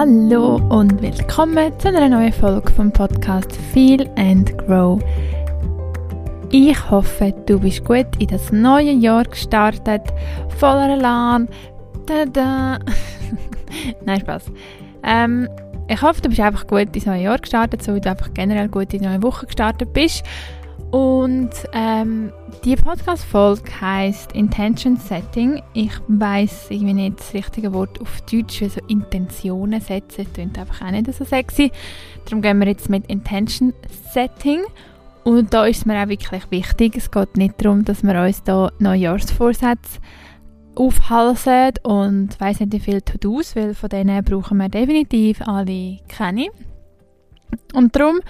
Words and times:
Hallo 0.00 0.60
und 0.68 1.02
willkommen 1.02 1.76
zu 1.80 1.88
einer 1.88 2.08
neuen 2.08 2.32
Folge 2.32 2.70
vom 2.70 2.92
Podcast 2.92 3.56
Feel 3.72 4.08
and 4.14 4.56
Grow. 4.58 5.02
Ich 6.52 6.88
hoffe, 6.88 7.34
du 7.46 7.58
bist 7.58 7.84
gut 7.84 8.06
in 8.20 8.28
das 8.28 8.52
neue 8.52 8.92
Jahr 8.92 9.24
gestartet, 9.24 10.02
voller 10.56 10.90
Elan. 10.90 11.48
Tada! 12.06 12.78
Nein, 14.06 14.20
Spaß. 14.20 14.52
Ähm, 15.02 15.48
ich 15.88 16.00
hoffe, 16.00 16.22
du 16.22 16.28
bist 16.28 16.42
einfach 16.42 16.68
gut 16.68 16.94
ins 16.94 17.06
neue 17.06 17.22
Jahr 17.22 17.38
gestartet, 17.38 17.82
so 17.82 17.92
wie 17.96 18.00
du 18.00 18.08
einfach 18.08 18.32
generell 18.32 18.68
gut 18.68 18.94
in 18.94 19.00
die 19.00 19.08
neue 19.08 19.24
Woche 19.24 19.46
gestartet 19.46 19.92
bist. 19.92 20.22
Und 20.90 21.50
ähm, 21.74 22.32
die 22.64 22.74
Podcast-Folge 22.74 23.80
heisst 23.80 24.32
Intention 24.32 24.96
Setting. 24.96 25.62
Ich 25.74 25.92
weiß 26.08 26.70
irgendwie 26.70 26.94
nicht 26.94 27.20
das 27.20 27.34
richtige 27.34 27.74
Wort 27.74 28.00
auf 28.00 28.22
Deutsch, 28.22 28.62
also 28.62 28.80
Intentionen 28.88 29.82
setzen, 29.82 30.24
das 30.24 30.32
klingt 30.32 30.58
einfach 30.58 30.86
auch 30.86 30.90
nicht 30.90 31.12
so 31.12 31.24
sexy. 31.24 31.70
Darum 32.24 32.40
gehen 32.40 32.58
wir 32.58 32.68
jetzt 32.68 32.88
mit 32.88 33.06
Intention 33.06 33.74
Setting. 34.12 34.60
Und 35.24 35.52
da 35.52 35.66
ist 35.66 35.78
es 35.78 35.86
mir 35.86 36.02
auch 36.02 36.08
wirklich 36.08 36.50
wichtig, 36.50 36.96
es 36.96 37.10
geht 37.10 37.36
nicht 37.36 37.62
darum, 37.62 37.84
dass 37.84 38.02
wir 38.02 38.18
uns 38.22 38.42
da 38.44 38.70
Neujahrsvorsätze 38.78 40.00
aufhalsen 40.74 41.72
und 41.82 42.40
weiss 42.40 42.60
nicht 42.60 42.72
wie 42.72 42.80
viele 42.80 43.04
To-Dos, 43.04 43.54
weil 43.56 43.74
von 43.74 43.90
denen 43.90 44.24
brauchen 44.24 44.56
wir 44.56 44.70
definitiv 44.70 45.42
alle 45.42 45.98
keine. 46.08 46.48
Und 47.74 47.94
darum 47.94 48.20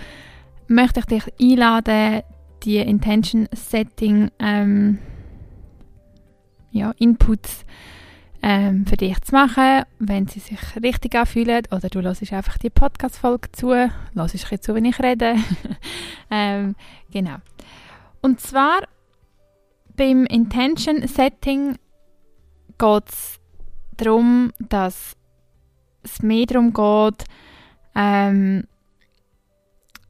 möchte 0.67 1.01
ich 1.01 1.07
dich 1.07 1.23
einladen, 1.41 2.23
die 2.65 2.79
Intention 2.79 3.49
Setting 3.53 4.31
ähm, 4.39 4.99
ja, 6.71 6.93
Inputs 6.99 7.65
ähm, 8.43 8.87
für 8.87 8.97
dich 8.97 9.21
zu 9.23 9.35
machen, 9.35 9.85
wenn 9.99 10.27
sie 10.27 10.41
sich 10.41 10.59
richtig 10.83 11.15
anfühlen 11.15 11.63
oder 11.71 11.89
du 11.89 12.01
hörst 12.01 12.33
einfach 12.33 12.59
die 12.59 12.71
Podcast-Folge 12.71 13.51
zu, 13.53 13.91
hörst 14.15 14.35
ich 14.35 14.61
zu, 14.61 14.75
wenn 14.75 14.85
ich 14.85 15.01
rede. 15.01 15.37
ähm, 16.31 16.77
genau. 17.11 17.37
Und 18.21 18.41
zwar 18.41 18.81
beim 19.97 20.25
Intention 20.27 21.07
Setting 21.07 21.77
geht 22.79 23.09
es 23.09 23.41
darum, 23.97 24.53
dass 24.61 25.17
es 26.03 26.23
mehr 26.23 26.47
darum 26.47 26.73
geht, 26.73 27.25
ähm, 27.95 28.65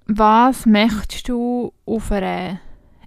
was 0.08 0.64
möchtest 0.64 1.28
du 1.28 1.72
auf 1.84 2.10
einer 2.10 2.60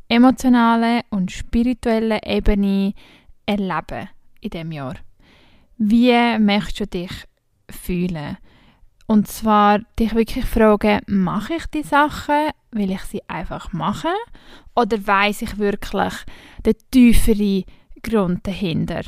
emotionalen 0.07 1.01
und 1.09 1.31
spirituellen 1.31 2.19
Ebene 2.23 2.93
erleben 3.45 4.09
in 4.39 4.49
dem 4.51 4.71
Jahr? 4.71 4.95
Wie 5.77 6.37
möchtest 6.37 6.79
du 6.79 6.87
dich 6.87 7.11
fühlen? 7.69 8.37
Und 9.07 9.27
zwar 9.27 9.79
dich 9.99 10.13
wirklich 10.13 10.45
fragen, 10.45 11.01
mache 11.07 11.55
ich 11.55 11.65
die 11.65 11.83
Sachen, 11.83 12.51
will 12.71 12.91
ich 12.91 13.01
sie 13.01 13.27
einfach 13.27 13.73
machen? 13.73 14.11
Oder 14.75 15.05
weiß 15.05 15.41
ich 15.41 15.57
wirklich 15.57 16.13
den 16.65 16.75
tieferen 16.91 17.63
Grund 18.03 18.45
dahinter? 18.45 19.01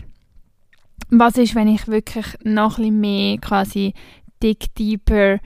Was 1.10 1.38
ist, 1.38 1.54
wenn 1.54 1.68
ich 1.68 1.88
wirklich 1.88 2.26
noch 2.44 2.80
ein 2.80 2.86
bisschen 2.86 3.00
mehr 3.00 3.38
quasi 3.38 3.94
dig 4.42 4.74
deeper 4.76 5.40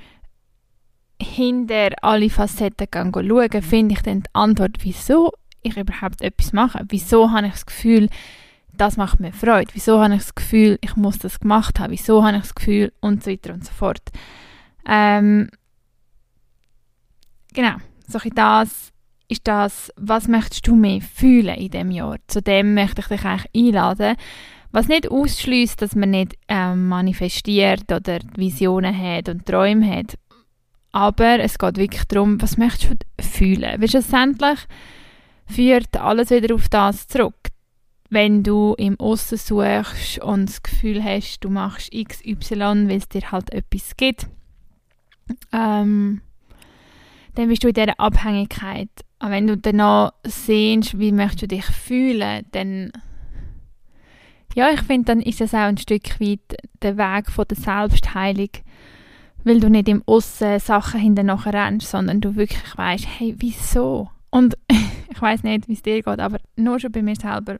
hinter 1.21 1.89
alle 2.01 2.29
Facetten 2.29 2.87
schauen, 3.13 3.61
finde 3.61 3.95
ich 3.95 4.01
dann 4.01 4.21
die 4.21 4.29
Antwort, 4.33 4.77
wieso 4.81 5.31
ich 5.61 5.77
überhaupt 5.77 6.21
etwas 6.21 6.53
mache. 6.53 6.85
Wieso 6.89 7.31
habe 7.31 7.47
ich 7.47 7.53
das 7.53 7.65
Gefühl, 7.65 8.09
das 8.73 8.97
macht 8.97 9.19
mir 9.19 9.33
Freude. 9.33 9.71
Wieso 9.73 9.99
habe 9.99 10.13
ich 10.13 10.21
das 10.21 10.35
Gefühl, 10.35 10.77
ich 10.81 10.95
muss 10.95 11.17
das 11.17 11.39
gemacht 11.39 11.79
haben. 11.79 11.91
Wieso 11.91 12.23
habe 12.23 12.37
ich 12.37 12.43
das 12.43 12.55
Gefühl 12.55 12.93
und 13.01 13.23
so 13.23 13.31
weiter 13.31 13.53
und 13.53 13.65
so 13.65 13.73
fort. 13.73 14.03
Ähm, 14.87 15.49
genau, 17.53 17.75
so 18.07 18.19
das 18.33 18.91
ist 19.27 19.47
das, 19.47 19.91
was 19.97 20.27
möchtest 20.27 20.67
du 20.67 20.75
mehr 20.75 21.01
fühlen 21.01 21.55
in 21.55 21.71
dem 21.71 21.91
Jahr. 21.91 22.17
Zu 22.27 22.41
dem 22.41 22.73
möchte 22.73 23.01
ich 23.01 23.07
dich 23.07 23.25
eigentlich 23.25 23.67
einladen. 23.67 24.15
Was 24.71 24.87
nicht 24.87 25.09
ausschließt, 25.09 25.81
dass 25.81 25.95
man 25.95 26.11
nicht 26.11 26.37
ähm, 26.47 26.87
manifestiert 26.87 27.91
oder 27.91 28.19
Visionen 28.35 28.97
hat 28.97 29.29
und 29.29 29.45
Träume 29.45 29.89
hat. 29.89 30.17
Aber 30.97 31.39
es 31.39 31.59
geht 31.59 31.77
wirklich 31.77 32.05
darum, 32.05 32.41
was 32.41 32.57
möchtest 32.57 32.89
du 32.89 33.23
fühlen. 33.23 33.79
Weil 33.79 33.87
schlussendlich 33.87 34.57
führt 35.45 35.95
alles 35.95 36.31
wieder 36.31 36.55
auf 36.55 36.69
das 36.69 37.07
zurück. 37.07 37.35
Wenn 38.09 38.41
du 38.41 38.73
im 38.79 38.99
Aussen 38.99 39.37
suchst 39.37 40.17
und 40.23 40.49
das 40.49 40.63
Gefühl 40.63 41.03
hast, 41.03 41.41
du 41.41 41.51
machst 41.51 41.91
XY, 41.91 42.89
weil 42.89 42.97
es 42.97 43.07
dir 43.09 43.31
halt 43.31 43.53
etwas 43.53 43.95
gibt, 43.95 44.25
ähm, 45.53 46.21
dann 47.35 47.47
bist 47.47 47.63
du 47.63 47.67
in 47.67 47.75
dieser 47.75 47.99
Abhängigkeit. 47.99 48.89
Aber 49.19 49.33
wenn 49.33 49.45
du 49.45 49.55
danach 49.55 50.13
siehst, 50.23 50.97
wie 50.97 51.11
möchtest 51.11 51.43
du 51.43 51.47
dich 51.47 51.65
fühlen, 51.65 52.43
dann 52.53 52.91
ja, 54.55 54.71
ich 54.71 54.81
finde, 54.81 55.05
dann 55.05 55.21
ist 55.21 55.41
das 55.41 55.53
auch 55.53 55.59
ein 55.59 55.77
Stück 55.77 56.19
weit 56.19 56.57
der 56.81 56.97
Weg 56.97 57.29
von 57.29 57.45
der 57.47 57.57
Selbstheilung, 57.57 58.49
weil 59.47 59.59
du 59.59 59.69
nicht 59.69 59.87
im 59.87 60.03
Aussen 60.05 60.59
Sachen 60.59 60.99
hinterher 60.99 61.53
rennst, 61.53 61.89
sondern 61.89 62.19
du 62.19 62.35
wirklich 62.35 62.77
weißt, 62.77 63.07
hey, 63.07 63.35
wieso? 63.37 64.09
Und 64.29 64.57
ich 65.09 65.21
weiß 65.21 65.43
nicht, 65.43 65.67
wie 65.67 65.73
es 65.73 65.81
dir 65.81 66.01
geht, 66.01 66.19
aber 66.19 66.39
nur 66.55 66.79
schon 66.79 66.91
bei 66.91 67.01
mir 67.01 67.15
selber. 67.15 67.57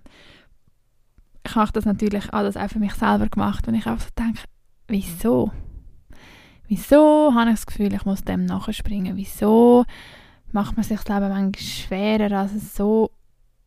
Ich 1.45 1.55
habe 1.55 1.71
das 1.71 1.85
natürlich 1.85 2.33
alles 2.33 2.57
auch 2.57 2.67
für 2.67 2.79
mich 2.79 2.93
selber 2.93 3.27
gemacht 3.27 3.67
und 3.67 3.75
ich 3.75 3.87
auch 3.87 3.99
so 3.99 4.09
denke, 4.17 4.41
wieso? 4.87 5.51
Wieso 6.67 7.33
habe 7.33 7.51
ich 7.51 7.55
das 7.55 7.65
Gefühl, 7.65 7.93
ich 7.93 8.03
muss 8.03 8.23
dem 8.23 8.45
nachspringen? 8.45 9.15
Wieso 9.15 9.85
macht 10.51 10.75
man 10.75 10.83
sich 10.83 10.99
das 10.99 11.07
Leben 11.07 11.29
manchmal 11.29 11.61
schwerer, 11.61 12.39
als 12.39 12.53
es 12.53 12.75
so 12.75 13.11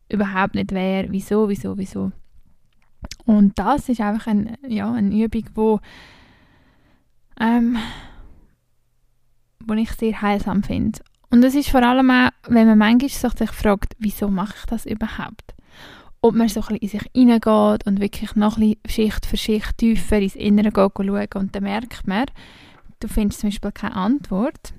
überhaupt 0.09 0.53
nicht 0.53 0.71
wäre? 0.71 1.07
Wieso, 1.09 1.49
wieso, 1.49 1.75
wieso? 1.75 2.11
Und 3.25 3.57
das 3.57 3.89
ist 3.89 3.99
einfach 3.99 4.27
ein, 4.27 4.57
ja, 4.67 4.93
eine 4.93 5.15
Übung, 5.15 5.45
wo 5.55 5.79
ähm, 7.39 7.77
wo 9.71 9.75
ich 9.75 9.91
sehr 9.93 10.21
heilsam 10.21 10.63
finde. 10.63 10.99
Und 11.29 11.43
es 11.43 11.55
ist 11.55 11.69
vor 11.69 11.81
allem 11.81 12.11
auch, 12.11 12.29
wenn 12.47 12.67
man 12.67 12.77
manchmal 12.77 13.31
sich 13.37 13.51
fragt, 13.51 13.93
wieso 13.99 14.27
mache 14.27 14.55
ich 14.59 14.65
das 14.65 14.85
überhaupt? 14.85 15.55
Ob 16.21 16.35
man 16.35 16.49
so 16.49 16.59
ein 16.59 16.77
bisschen 16.77 16.77
in 16.77 16.89
sich 16.89 17.09
hineingeht 17.15 17.87
und 17.87 18.01
wirklich 18.01 18.35
noch 18.35 18.57
ein 18.57 18.75
bisschen 18.83 19.11
Schicht 19.11 19.25
für 19.25 19.37
Schicht 19.37 19.77
tiefer 19.77 20.19
ins 20.19 20.35
Innere 20.35 20.71
schauen 20.75 21.27
und 21.35 21.55
dann 21.55 21.63
merkt 21.63 22.05
man, 22.05 22.25
du 22.99 23.07
findest 23.07 23.39
zum 23.39 23.49
Beispiel 23.49 23.71
keine 23.71 23.95
Antwort, 23.95 24.73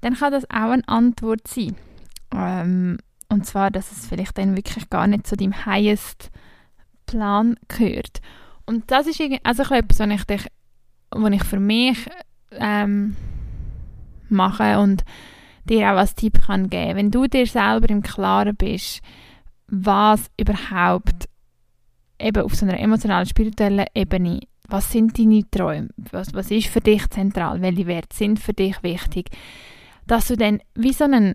dann 0.00 0.14
kann 0.14 0.32
das 0.32 0.50
auch 0.50 0.70
eine 0.70 0.86
Antwort 0.88 1.46
sein. 1.46 1.76
Ähm, 2.34 2.98
und 3.28 3.46
zwar, 3.46 3.70
dass 3.70 3.92
es 3.92 4.06
vielleicht 4.08 4.36
dann 4.36 4.56
wirklich 4.56 4.90
gar 4.90 5.06
nicht 5.06 5.28
zu 5.28 5.36
deinem 5.36 5.64
highest 5.64 6.30
Plan 7.06 7.56
gehört. 7.68 8.20
Und 8.66 8.90
das 8.90 9.06
ist 9.06 9.20
also 9.44 9.62
etwas, 9.62 10.00
was 10.00 10.08
ich, 10.08 10.46
was 11.10 11.32
ich 11.32 11.44
für 11.44 11.60
mich 11.60 11.98
ähm, 12.50 13.16
machen 14.30 14.76
und 14.76 15.04
dir 15.68 15.92
auch 15.92 15.98
als 15.98 16.14
Tipp 16.14 16.40
kann 16.46 16.70
geben. 16.70 16.96
Wenn 16.96 17.10
du 17.10 17.26
dir 17.26 17.46
selber 17.46 17.88
im 17.90 18.02
Klaren 18.02 18.56
bist, 18.56 19.00
was 19.68 20.30
überhaupt 20.38 21.28
eben 22.18 22.42
auf 22.42 22.54
so 22.54 22.66
einer 22.66 22.80
emotionalen, 22.80 23.26
spirituellen 23.26 23.86
Ebene, 23.94 24.40
was 24.68 24.90
sind 24.92 25.18
deine 25.18 25.48
Träume, 25.50 25.88
was, 26.10 26.34
was 26.34 26.50
ist 26.50 26.68
für 26.68 26.80
dich 26.80 27.08
zentral, 27.10 27.62
welche 27.62 27.86
Werte 27.86 28.16
sind 28.16 28.38
für 28.38 28.52
dich 28.52 28.82
wichtig, 28.82 29.30
dass 30.06 30.28
du 30.28 30.36
dann 30.36 30.60
wie 30.74 30.92
so 30.92 31.04
einen, 31.04 31.34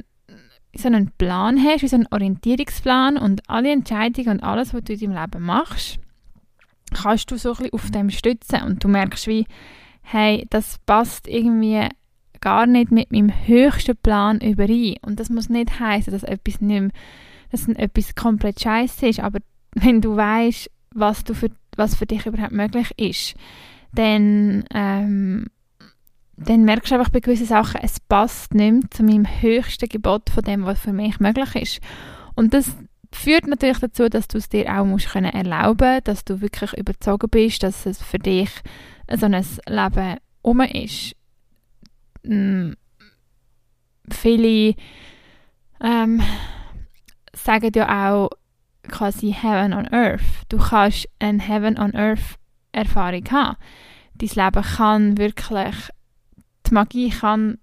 so 0.76 0.88
einen 0.88 1.12
Plan 1.18 1.64
hast, 1.64 1.84
wie 1.84 1.88
so 1.88 1.96
einen 1.96 2.08
Orientierungsplan 2.12 3.18
und 3.18 3.48
alle 3.48 3.72
Entscheidungen 3.72 4.40
und 4.40 4.44
alles, 4.44 4.74
was 4.74 4.84
du 4.84 4.94
in 4.94 5.00
deinem 5.00 5.22
Leben 5.22 5.46
machst, 5.46 6.00
kannst 6.94 7.32
du 7.32 7.38
so 7.38 7.52
ein 7.52 7.58
bisschen 7.58 7.74
auf 7.74 7.92
dem 7.92 8.10
stützen 8.10 8.64
und 8.64 8.84
du 8.84 8.88
merkst 8.88 9.28
wie, 9.28 9.46
hey, 10.02 10.46
das 10.50 10.80
passt 10.86 11.28
irgendwie 11.28 11.88
gar 12.44 12.66
nicht 12.66 12.92
mit 12.92 13.10
meinem 13.12 13.32
höchsten 13.48 13.96
Plan 13.96 14.42
überein. 14.42 14.98
Und 15.02 15.20
das 15.20 15.30
muss 15.30 15.48
nicht 15.48 15.80
heißen, 15.80 16.12
dass 16.12 16.24
etwas 16.24 16.60
nicht 16.60 16.82
mehr, 16.82 16.92
dass 17.52 17.68
etwas 17.70 18.16
komplett 18.16 18.62
scheiße 18.62 19.08
ist, 19.08 19.22
aber 19.22 19.40
wenn 19.74 20.02
du 20.02 20.18
weißt, 20.18 20.70
was 20.94 21.24
du 21.24 21.34
für 21.34 21.50
was 21.76 21.96
für 21.96 22.06
dich 22.06 22.26
überhaupt 22.26 22.52
möglich 22.52 22.92
ist, 22.98 23.36
dann 23.94 24.66
ähm, 24.74 25.48
dann 26.36 26.66
merkst 26.66 26.92
du 26.92 26.96
einfach 26.96 27.10
bei 27.10 27.22
gewissen 27.22 27.46
Sachen, 27.46 27.80
es 27.82 28.00
passt 28.00 28.54
nicht 28.54 28.74
mehr 28.74 28.92
zu 28.92 29.04
meinem 29.04 29.26
höchsten 29.26 29.88
Gebot 29.88 30.30
von 30.30 30.44
dem, 30.44 30.66
was 30.66 30.80
für 30.80 30.92
mich 30.92 31.20
möglich 31.20 31.56
ist. 31.56 31.80
Und 32.36 32.54
das 32.54 32.76
führt 33.14 33.48
natürlich 33.48 33.80
dazu, 33.80 34.10
dass 34.10 34.28
du 34.28 34.38
es 34.38 34.50
dir 34.50 34.68
auch 34.68 34.86
musst 34.86 35.10
können 35.10 35.32
erlauben, 35.32 36.02
dass 36.04 36.26
du 36.26 36.42
wirklich 36.42 36.74
überzogen 36.74 37.30
bist, 37.30 37.64
dass 37.64 37.86
es 37.86 38.02
für 38.02 38.20
dich 38.20 38.50
so 39.16 39.28
ein 39.28 39.46
Leben 39.68 40.18
um 40.42 40.60
ist 40.60 41.16
viele 44.10 44.76
ähm, 45.82 46.22
sagen 47.34 47.72
ja 47.76 48.12
auch 48.12 48.30
quasi 48.88 49.34
Heaven 49.34 49.74
on 49.74 49.88
Earth. 49.88 50.22
Du 50.50 50.58
kannst 50.58 51.08
eine 51.20 51.42
Heaven 51.42 51.78
on 51.78 51.96
Earth 51.96 52.38
Erfahrung 52.72 53.24
haben. 53.32 53.58
dein 54.16 54.30
Leben 54.30 54.64
kann 54.64 55.18
wirklich, 55.18 55.76
die 56.68 56.74
Magie 56.74 57.10
kann 57.10 57.58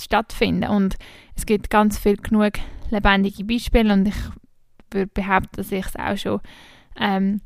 stattfinden 0.00 0.70
und 0.70 0.96
es 1.34 1.46
gibt 1.46 1.70
ganz 1.70 1.98
viel 1.98 2.16
genug 2.16 2.54
lebendige 2.90 3.44
Beispiele 3.44 3.92
und 3.92 4.08
ich 4.08 4.16
würde 4.90 5.10
behaupten, 5.12 5.56
dass 5.56 5.72
ich 5.72 5.86
es 5.86 5.96
auch 5.96 6.16
schon 6.16 6.40
ähm, 6.96 7.40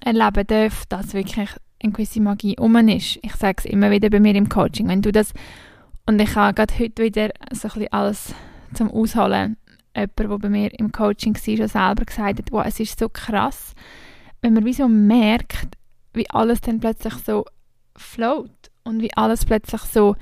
erleben 0.00 0.46
darf, 0.46 0.86
dass 0.86 1.14
wirklich 1.14 1.50
eine 1.82 1.92
gewisse 1.92 2.20
Magie 2.20 2.58
um 2.58 2.76
ist. 2.88 3.18
Ich 3.22 3.34
sage 3.36 3.56
es 3.58 3.64
immer 3.64 3.90
wieder 3.90 4.10
bei 4.10 4.20
mir 4.20 4.34
im 4.34 4.48
Coaching, 4.48 4.88
wenn 4.88 5.02
du 5.02 5.12
das 5.12 5.32
und 6.06 6.20
ich 6.20 6.34
habe 6.34 6.54
gerade 6.54 6.74
heute 6.78 7.02
wieder 7.02 7.30
so 7.52 7.68
ein 7.68 7.74
bisschen 7.74 7.92
alles 7.92 8.34
zum 8.74 8.90
Ausholen 8.90 9.56
jemand, 9.94 10.18
der 10.18 10.38
bei 10.38 10.48
mir 10.48 10.78
im 10.78 10.92
Coaching 10.92 11.34
war, 11.34 11.56
schon 11.56 11.68
selber 11.68 12.04
gesagt 12.04 12.38
hat, 12.38 12.52
wow, 12.52 12.64
es 12.66 12.80
ist 12.80 12.98
so 12.98 13.08
krass, 13.08 13.74
wenn 14.40 14.54
man 14.54 14.64
wie 14.64 14.72
so 14.72 14.88
merkt, 14.88 15.76
wie 16.12 16.28
alles 16.30 16.60
dann 16.60 16.80
plötzlich 16.80 17.14
so 17.14 17.44
float 17.96 18.50
und 18.84 19.00
wie 19.00 19.14
alles 19.16 19.44
plötzlich 19.44 19.82
so 19.82 20.16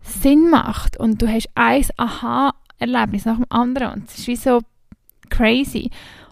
Sinn 0.00 0.50
macht 0.50 0.96
und 0.96 1.22
du 1.22 1.28
hast 1.28 1.48
ein 1.54 1.84
Aha-Erlebnis 1.96 3.24
nach 3.24 3.36
dem 3.36 3.46
anderen 3.48 3.92
und 3.92 4.08
es 4.08 4.18
ist 4.18 4.26
wie 4.26 4.36
so 4.36 4.60
crazy. 5.30 5.90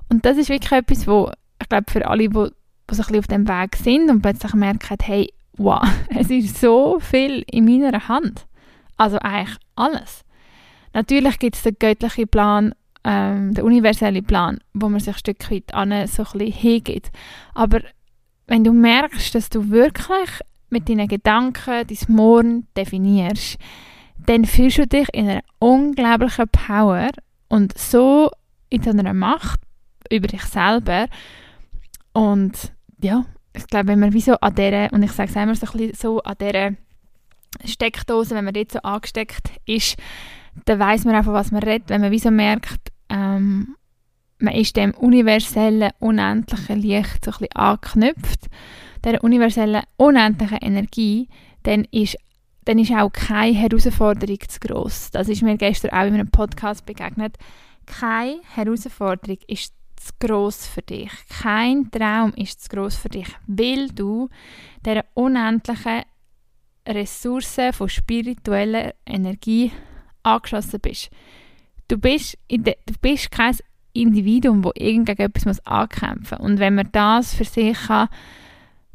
Und 0.08 0.24
das 0.24 0.36
ist 0.36 0.48
wirklich 0.48 0.72
etwas, 0.72 1.06
wo 1.06 1.30
ich 1.60 1.68
glaube 1.68 1.90
für 1.90 2.06
alle, 2.08 2.28
die, 2.28 2.50
die 2.90 2.96
so 2.96 3.02
ein 3.02 3.06
bisschen 3.06 3.18
auf 3.20 3.26
dem 3.26 3.48
Weg 3.48 3.76
sind 3.76 4.10
und 4.10 4.22
plötzlich 4.22 4.54
merken, 4.54 4.96
hey, 5.02 5.32
wow, 5.56 5.82
es 6.16 6.30
ist 6.30 6.60
so 6.60 6.98
viel 7.00 7.44
in 7.50 7.64
meiner 7.64 8.08
Hand. 8.08 8.46
Also 8.96 9.18
eigentlich 9.18 9.56
alles. 9.76 10.24
Natürlich 10.92 11.38
gibt 11.38 11.56
es 11.56 11.62
den 11.62 11.76
göttlichen 11.78 12.28
Plan, 12.28 12.74
ähm, 13.04 13.54
den 13.54 13.64
universellen 13.64 14.24
Plan, 14.24 14.58
wo 14.74 14.88
man 14.88 15.00
sich 15.00 15.14
ein 15.14 15.18
Stück 15.18 15.50
weit 15.50 15.72
an 15.72 16.06
so 16.06 16.24
ein 16.34 16.40
hingibt. 16.40 17.10
Aber 17.54 17.80
wenn 18.46 18.64
du 18.64 18.72
merkst, 18.72 19.34
dass 19.34 19.48
du 19.48 19.70
wirklich 19.70 20.28
mit 20.70 20.88
deinen 20.88 21.08
Gedanken 21.08 21.86
dein 21.86 22.14
Morgen 22.14 22.66
definierst, 22.76 23.58
dann 24.26 24.44
fühlst 24.44 24.78
du 24.78 24.86
dich 24.86 25.08
in 25.12 25.28
einer 25.28 25.42
unglaublichen 25.58 26.48
Power 26.48 27.10
und 27.48 27.76
so 27.78 28.30
in 28.68 28.82
deiner 28.82 29.14
Macht 29.14 29.60
über 30.10 30.26
dich 30.26 30.42
selber. 30.42 31.06
Und 32.12 32.72
ja, 33.02 33.24
ich 33.54 33.66
glaube, 33.66 33.88
wenn 33.88 34.00
man 34.00 34.12
wie 34.12 34.20
so 34.20 34.34
an 34.34 34.54
dieser, 34.54 34.92
und 34.92 35.02
ich 35.02 35.12
sage 35.12 35.30
es 35.30 35.36
immer 35.36 35.54
so, 35.54 35.66
ein 35.66 35.72
bisschen 35.72 35.94
so 35.94 36.22
an 36.22 36.36
dieser 36.40 36.70
Steckdose, 37.64 38.34
wenn 38.34 38.44
man 38.44 38.54
dort 38.54 38.72
so 38.72 38.78
angesteckt 38.80 39.50
ist, 39.66 39.96
dann 40.64 40.78
weiß 40.78 41.04
man 41.04 41.14
einfach, 41.14 41.32
was 41.32 41.50
man 41.50 41.62
redet. 41.62 41.88
Wenn 41.88 42.00
man 42.00 42.10
wie 42.10 42.18
so 42.18 42.30
merkt, 42.30 42.92
ähm, 43.08 43.76
man 44.38 44.54
ist 44.54 44.76
dem 44.76 44.92
universellen, 44.92 45.90
unendlichen 45.98 46.80
Licht 46.80 47.24
so 47.24 47.30
ein 47.30 47.38
bisschen 47.38 47.56
angeknüpft, 47.56 48.46
der 49.04 49.22
universellen, 49.22 49.82
unendlichen 49.96 50.58
Energie, 50.58 51.28
dann 51.62 51.84
ist, 51.90 52.16
dann 52.64 52.78
ist 52.78 52.92
auch 52.92 53.10
keine 53.10 53.56
Herausforderung 53.56 54.38
zu 54.48 54.60
gross. 54.60 55.10
Das 55.10 55.28
ist 55.28 55.42
mir 55.42 55.56
gestern 55.56 55.90
auch 55.90 56.06
in 56.06 56.14
einem 56.14 56.30
Podcast 56.30 56.86
begegnet. 56.86 57.36
Keine 57.86 58.40
Herausforderung 58.54 59.38
ist 59.46 59.74
zu 60.00 60.12
gross 60.18 60.66
für 60.66 60.82
dich. 60.82 61.10
Kein 61.28 61.90
Traum 61.90 62.32
ist 62.34 62.62
zu 62.62 62.68
gross 62.70 62.96
für 62.96 63.08
dich, 63.08 63.28
weil 63.46 63.88
du 63.90 64.28
der 64.84 65.04
unendlichen 65.14 66.02
Ressourcen 66.88 67.72
von 67.72 67.88
spiritueller 67.88 68.94
Energie 69.06 69.72
angeschlossen 70.22 70.80
bist. 70.80 71.10
Du 71.88 71.98
bist, 71.98 72.38
de, 72.50 72.76
du 72.86 72.94
bist 73.00 73.30
kein 73.30 73.56
Individuum, 73.92 74.62
das 74.62 74.72
irgendgegen 74.76 75.22
etwas 75.22 75.66
ankämpfen 75.66 76.38
muss. 76.38 76.50
Und 76.50 76.58
wenn 76.58 76.76
man 76.76 76.88
das 76.92 77.34
für 77.34 77.44
sich 77.44 77.78
kann 77.86 78.08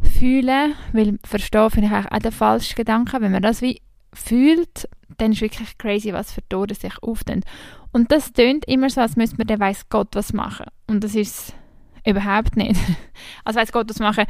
fühlen 0.02 0.75
weil 0.92 1.18
verstehen 1.24 1.69
vielleicht 1.72 2.12
auch 2.12 2.19
den 2.19 2.31
falschen 2.31 2.75
Gedanken, 2.75 3.22
wenn 3.22 3.31
man 3.31 3.42
das 3.42 3.62
wie 3.62 3.81
fühlt, 4.13 4.90
dann 5.18 5.31
ist 5.31 5.42
wirklich 5.42 5.78
crazy, 5.78 6.13
was 6.13 6.31
für 6.31 6.48
Tore 6.48 6.74
sich 6.74 7.02
auftun. 7.02 7.42
Und 7.95 8.12
das 8.12 8.33
tönt 8.33 8.65
immer 8.68 8.89
so, 8.89 9.00
als 9.00 9.15
müsste 9.15 9.38
man 9.38 9.47
dann 9.47 9.62
weiss 9.62 9.88
Gott 9.88 10.09
was 10.15 10.33
machen. 10.33 10.65
Und 10.86 11.01
das 11.06 11.15
ist 11.15 11.53
überhaupt 12.06 12.57
nicht. 12.57 12.75
Also 13.45 13.57
weiss 13.57 13.71
Gott 13.71 13.89
was 13.89 14.00
machen, 14.00 14.25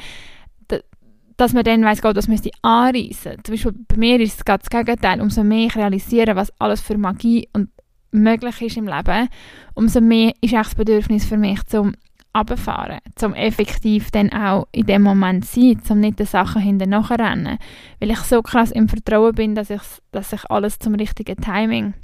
dass 1.35 1.53
man 1.53 1.63
dann 1.63 1.83
weiss 1.83 2.03
Gott, 2.03 2.15
was 2.15 2.27
müsste 2.27 2.51
anreißen. 2.61 3.43
Zum 3.43 3.53
Beispiel 3.55 3.73
bei 3.87 3.97
mir 3.97 4.19
ist 4.19 4.37
es 4.37 4.45
das 4.45 4.69
Gegenteil. 4.69 5.19
Umso 5.19 5.43
mehr 5.43 5.65
ich 5.65 5.75
realisiere, 5.75 6.35
was 6.35 6.53
alles 6.59 6.79
für 6.79 6.95
Magie 6.95 7.49
und 7.53 7.71
möglich 8.11 8.61
ist 8.61 8.77
im 8.77 8.85
Leben, 8.85 9.29
umso 9.73 9.99
mehr 9.99 10.31
ist 10.41 10.53
echt 10.53 10.65
das 10.67 10.75
Bedürfnis 10.75 11.25
für 11.25 11.37
mich 11.37 11.65
zum 11.65 11.95
abfahren, 12.33 12.99
zum 13.15 13.33
effektiv 13.33 14.11
dann 14.11 14.31
auch 14.31 14.67
in 14.73 14.85
dem 14.85 15.01
Moment 15.01 15.43
sein, 15.43 15.81
zum 15.83 16.01
nicht 16.01 16.19
den 16.19 16.27
Sachen 16.27 16.61
hinterher 16.61 17.19
rennen, 17.19 17.57
weil 17.99 18.11
ich 18.11 18.19
so 18.19 18.43
krass 18.43 18.69
im 18.69 18.87
Vertrauen 18.89 19.33
bin, 19.33 19.55
dass, 19.55 19.71
ich, 19.71 19.81
dass 20.11 20.29
sich 20.29 20.51
alles 20.51 20.77
zum 20.77 20.93
richtigen 20.93 21.37
Timing 21.37 21.95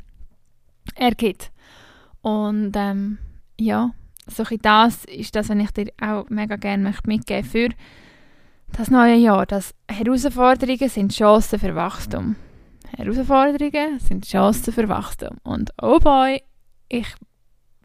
ergibt. 0.96 1.51
Und 2.22 2.74
ähm, 2.76 3.18
ja, 3.60 3.92
so 4.28 4.44
das 4.44 5.06
ist 5.06 5.36
das, 5.36 5.50
was 5.50 5.58
ich 5.58 5.72
dir 5.72 5.92
auch 6.02 6.30
mega 6.30 6.56
gerne 6.56 6.84
möchte 6.84 7.08
mitgeben 7.08 7.48
für 7.48 7.70
das 8.72 8.90
neue 8.90 9.16
Jahr, 9.16 9.46
dass 9.46 9.74
Herausforderungen 9.90 10.90
sind 10.90 11.14
Chancen 11.14 11.60
für 11.60 11.76
Wachstum. 11.76 12.36
Herausforderungen 12.96 14.00
sind 14.00 14.26
Chancen 14.26 14.74
für 14.74 14.88
Wachstum. 14.88 15.38
Und 15.44 15.72
oh 15.82 16.00
boy, 16.00 16.42
ich 16.88 17.08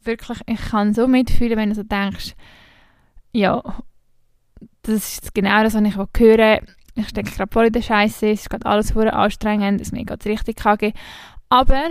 wirklich, 0.04 0.40
ich 0.46 0.60
kann 0.60 0.94
so 0.94 1.08
mitfühlen, 1.08 1.58
wenn 1.58 1.70
du 1.70 1.74
so 1.74 1.82
denkst, 1.82 2.34
ja, 3.32 3.62
das 4.82 4.94
ist 4.94 5.34
genau 5.34 5.62
das, 5.62 5.74
was 5.74 5.82
ich 5.82 5.96
höre. 5.96 6.60
Ich 6.94 7.08
stecke 7.08 7.30
gerade 7.30 7.52
voll 7.52 7.66
in 7.66 7.72
der 7.72 7.82
Scheiße, 7.82 8.28
es 8.28 8.42
ist 8.42 8.50
gerade 8.50 8.66
alles 8.66 8.96
anstrengend, 8.96 9.80
es 9.80 9.92
mir 9.92 10.04
geht 10.04 10.24
richtig 10.24 10.56
kacke. 10.56 10.92
Aber 11.48 11.90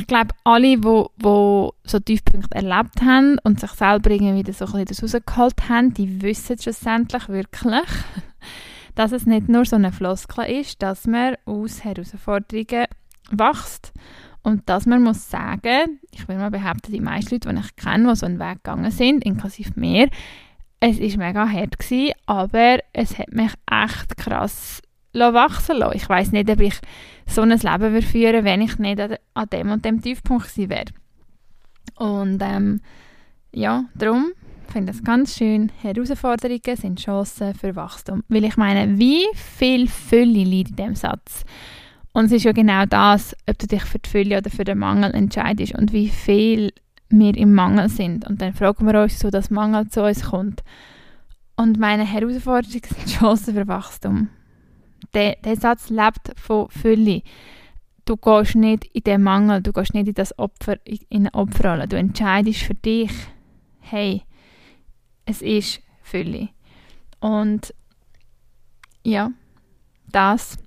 ich 0.00 0.06
glaube, 0.06 0.34
alle, 0.44 0.76
die 0.76 0.82
wo, 0.82 1.10
wo 1.18 1.74
so 1.84 1.98
Tiefpunkte 1.98 2.54
erlebt 2.54 3.02
haben 3.02 3.38
und 3.44 3.60
sich 3.60 3.70
selber 3.72 4.10
irgendwie 4.10 4.50
so 4.50 4.64
ein 4.64 4.84
bisschen 4.84 5.08
rausgeholt 5.08 5.68
haben, 5.68 5.92
die 5.92 6.22
wissen 6.22 6.58
schlussendlich 6.58 7.28
wirklich, 7.28 7.88
dass 8.94 9.12
es 9.12 9.26
nicht 9.26 9.50
nur 9.50 9.66
so 9.66 9.76
eine 9.76 9.92
Floskel 9.92 10.46
ist, 10.46 10.82
dass 10.82 11.06
man 11.06 11.36
aus 11.44 11.84
Herausforderungen 11.84 12.86
wächst 13.30 13.92
und 14.42 14.66
dass 14.70 14.86
man 14.86 15.02
muss 15.02 15.28
sagen, 15.28 16.00
ich 16.12 16.26
will 16.28 16.38
mal 16.38 16.50
behaupten, 16.50 16.92
die 16.92 17.00
meisten 17.00 17.34
Leute, 17.34 17.52
die 17.52 17.60
ich 17.60 17.76
kenne, 17.76 18.08
die 18.08 18.16
so 18.16 18.24
einen 18.24 18.40
Weg 18.40 18.64
gegangen 18.64 18.90
sind, 18.90 19.22
inklusive 19.22 19.78
mir, 19.78 20.08
es 20.80 20.98
war 20.98 21.26
mega 21.26 21.46
hart 21.46 21.78
gewesen, 21.78 22.14
aber 22.24 22.78
es 22.94 23.18
hat 23.18 23.32
mich 23.32 23.52
echt 23.70 24.16
krass 24.16 24.80
wachsen 25.12 25.78
lassen. 25.78 25.96
Ich 25.96 26.08
weiß 26.08 26.32
nicht, 26.32 26.50
ob 26.50 26.60
ich 26.60 26.74
so 27.26 27.42
ein 27.42 27.50
Leben 27.50 27.92
würde 27.92 28.02
führen 28.02 28.44
wenn 28.44 28.60
ich 28.60 28.78
nicht 28.78 29.00
an 29.34 29.46
dem 29.52 29.70
und 29.70 29.84
dem 29.84 30.02
Tiefpunkt 30.02 30.48
gewesen 30.48 30.70
wäre. 30.70 30.84
Und 31.96 32.42
ähm, 32.42 32.80
ja, 33.52 33.84
darum 33.94 34.32
finde 34.70 34.92
ich 34.92 34.98
es 34.98 35.04
ganz 35.04 35.36
schön. 35.36 35.70
Herausforderungen 35.82 36.76
sind 36.76 37.00
Chancen 37.00 37.54
für 37.54 37.76
Wachstum. 37.76 38.22
Weil 38.28 38.44
ich 38.44 38.56
meine, 38.56 38.98
wie 38.98 39.24
viel 39.34 39.88
Fülle 39.88 40.44
liegt 40.44 40.70
in 40.70 40.76
diesem 40.76 40.94
Satz? 40.94 41.44
Und 42.12 42.26
es 42.26 42.32
ist 42.32 42.44
ja 42.44 42.52
genau 42.52 42.86
das, 42.86 43.36
ob 43.48 43.58
du 43.58 43.66
dich 43.66 43.82
für 43.82 43.98
die 43.98 44.08
Fülle 44.08 44.38
oder 44.38 44.50
für 44.50 44.64
den 44.64 44.78
Mangel 44.78 45.14
entscheidest 45.14 45.74
und 45.76 45.92
wie 45.92 46.08
viel 46.08 46.72
wir 47.08 47.36
im 47.36 47.54
Mangel 47.54 47.88
sind. 47.88 48.26
Und 48.26 48.40
dann 48.40 48.54
fragen 48.54 48.86
wir 48.86 49.02
uns, 49.02 49.18
so 49.18 49.30
dass 49.30 49.50
Mangel 49.50 49.88
zu 49.88 50.02
uns 50.02 50.24
kommt. 50.30 50.62
Und 51.56 51.78
meine 51.78 52.04
Herausforderungen 52.04 52.82
sind 52.82 53.18
Chancen 53.18 53.54
für 53.54 53.68
Wachstum. 53.68 54.28
Der, 55.14 55.36
der 55.36 55.56
Satz 55.56 55.90
lebt 55.90 56.32
von 56.36 56.68
Fülle. 56.70 57.22
Du 58.04 58.16
gehst 58.16 58.54
nicht 58.54 58.86
in 58.86 59.02
den 59.02 59.22
Mangel, 59.22 59.62
du 59.62 59.72
gehst 59.72 59.94
nicht 59.94 60.08
in 60.08 60.14
das 60.14 60.36
Opfer, 60.38 60.78
in 60.84 61.00
eine 61.10 61.34
Opferrolle. 61.34 61.88
Du 61.88 61.96
entscheidest 61.96 62.60
für 62.60 62.74
dich, 62.74 63.12
hey, 63.80 64.22
es 65.26 65.42
ist 65.42 65.80
Fülle. 66.02 66.48
Und 67.20 67.74
ja, 69.04 69.30
das 70.10 70.58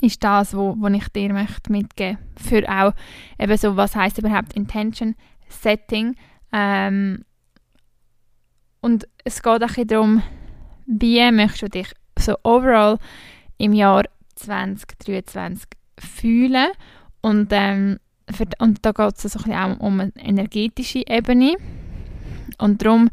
ist 0.00 0.22
das, 0.22 0.56
wo, 0.56 0.76
wo 0.78 0.88
ich 0.88 1.08
dir 1.08 1.32
möchte 1.32 1.72
mitgeben 1.72 2.18
Für 2.36 2.68
auch 2.68 2.92
eben 3.38 3.56
so, 3.56 3.76
was 3.76 3.96
heißt 3.96 4.18
überhaupt 4.18 4.54
Intention 4.54 5.14
Setting. 5.48 6.16
Ähm, 6.52 7.24
und 8.80 9.08
es 9.24 9.42
geht 9.42 9.62
auch 9.62 9.84
darum, 9.86 10.22
wie 10.86 11.30
möchtest 11.30 11.62
du 11.62 11.68
dich 11.68 11.92
so 12.18 12.36
overall 12.42 12.98
im 13.58 13.72
Jahr 13.72 14.04
2023 14.36 15.68
fühlen. 15.98 16.68
Und, 17.20 17.48
ähm, 17.52 17.98
für, 18.30 18.46
und 18.58 18.84
da 18.84 18.92
geht 18.92 19.16
es 19.16 19.32
so 19.32 19.40
ein 19.44 19.52
auch 19.52 19.80
um 19.80 20.00
eine 20.00 20.12
energetische 20.16 21.02
Ebene. 21.06 21.56
Und 22.58 22.82
darum 22.82 23.10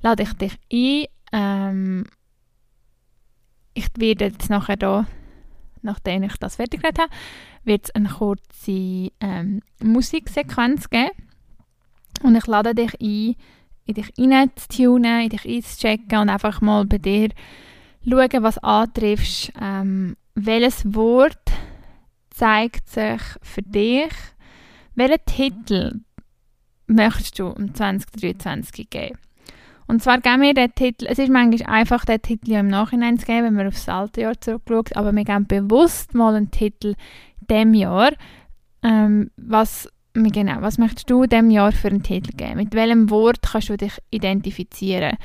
lade 0.00 0.22
ich 0.22 0.32
dich 0.34 0.58
ein. 0.72 1.06
Ähm, 1.32 2.04
ich 3.74 3.88
werde 3.96 4.26
jetzt 4.26 4.50
nachher 4.50 4.76
da, 4.76 5.06
nachdem 5.80 6.24
ich 6.24 6.36
das 6.36 6.56
fertig 6.56 6.82
habe, 6.84 7.10
wird 7.64 7.86
es 7.86 7.94
eine 7.94 8.08
kurze 8.08 9.10
ähm, 9.20 9.62
Musiksequenz 9.82 10.90
geben. 10.90 11.10
Und 12.22 12.36
ich 12.36 12.46
lade 12.46 12.74
dich 12.74 12.94
ein, 13.00 13.36
in 13.86 13.94
dich 13.94 14.12
reinzutunen, 14.18 15.22
in 15.22 15.30
dich 15.30 15.46
einzuchecken 15.46 16.18
und 16.18 16.28
einfach 16.28 16.60
mal 16.60 16.84
bei 16.84 16.98
dir 16.98 17.30
schauen, 18.08 18.42
was 18.42 18.58
antriffst. 18.58 19.52
Ähm, 19.60 20.16
welches 20.34 20.94
Wort 20.94 21.38
zeigt 22.30 22.88
sich 22.88 23.20
für 23.42 23.62
dich? 23.62 24.12
Welchen 24.94 25.24
Titel 25.26 26.00
möchtest 26.86 27.38
du 27.38 27.48
um 27.48 27.74
2023 27.74 28.90
geben? 28.90 29.18
Und 29.86 30.02
zwar 30.02 30.20
geben 30.20 30.42
wir 30.42 30.54
den 30.54 30.74
Titel, 30.74 31.06
es 31.06 31.18
ist 31.18 31.30
manchmal 31.30 31.74
einfach, 31.74 32.04
den 32.04 32.22
Titel 32.22 32.52
im 32.52 32.68
Nachhinein 32.68 33.18
zu 33.18 33.26
geben, 33.26 33.44
wenn 33.44 33.54
man 33.54 33.66
aufs 33.66 33.88
alte 33.88 34.22
Jahr 34.22 34.40
zurückschaut, 34.40 34.96
aber 34.96 35.12
wir 35.12 35.24
geben 35.24 35.46
bewusst 35.46 36.14
mal 36.14 36.34
einen 36.34 36.50
Titel 36.50 36.94
dem 37.50 37.74
Jahr. 37.74 38.12
Ähm, 38.82 39.30
was, 39.36 39.88
genau, 40.14 40.60
was 40.60 40.78
möchtest 40.78 41.10
du 41.10 41.26
dem 41.26 41.50
Jahr 41.50 41.72
für 41.72 41.88
einen 41.88 42.02
Titel 42.02 42.34
geben? 42.36 42.56
Mit 42.56 42.74
welchem 42.74 43.10
Wort 43.10 43.42
kannst 43.42 43.68
du 43.68 43.76
dich 43.76 43.98
identifizieren? 44.10 45.18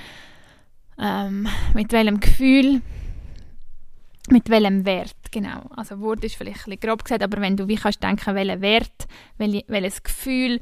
Ähm, 0.99 1.47
mit 1.73 1.91
welchem 1.91 2.19
Gefühl? 2.19 2.81
Mit 4.29 4.49
welchem 4.49 4.85
Wert, 4.85 5.15
genau. 5.31 5.69
Also 5.75 5.99
Wort 5.99 6.23
ist 6.23 6.35
vielleicht 6.35 6.67
ein 6.67 6.79
grob 6.79 7.03
gesagt, 7.03 7.23
aber 7.23 7.39
wenn 7.41 7.55
du 7.55 7.67
wie 7.67 7.75
kannst 7.75 8.03
denken, 8.03 8.35
welchen 8.35 8.61
Wert, 8.61 9.07
welches 9.37 10.03
Gefühl 10.03 10.59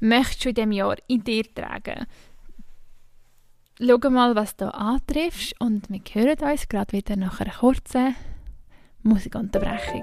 möchtest 0.00 0.44
du 0.44 0.48
in 0.48 0.54
diesem 0.54 0.72
Jahr 0.72 0.96
in 1.06 1.22
dir 1.22 1.44
tragen? 1.54 2.06
Schau 3.80 4.10
mal, 4.10 4.34
was 4.34 4.56
du 4.56 4.72
antriffst 4.72 5.60
und 5.60 5.90
wir 5.90 6.00
hören 6.12 6.50
uns 6.50 6.68
gerade 6.68 6.92
wieder 6.92 7.16
nach 7.16 7.40
einer 7.40 7.52
kurzen 7.52 8.14
Musikunterbrechung. 9.02 10.02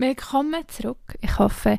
Willkommen 0.00 0.66
zurück. 0.68 1.18
Ich 1.20 1.38
hoffe, 1.38 1.78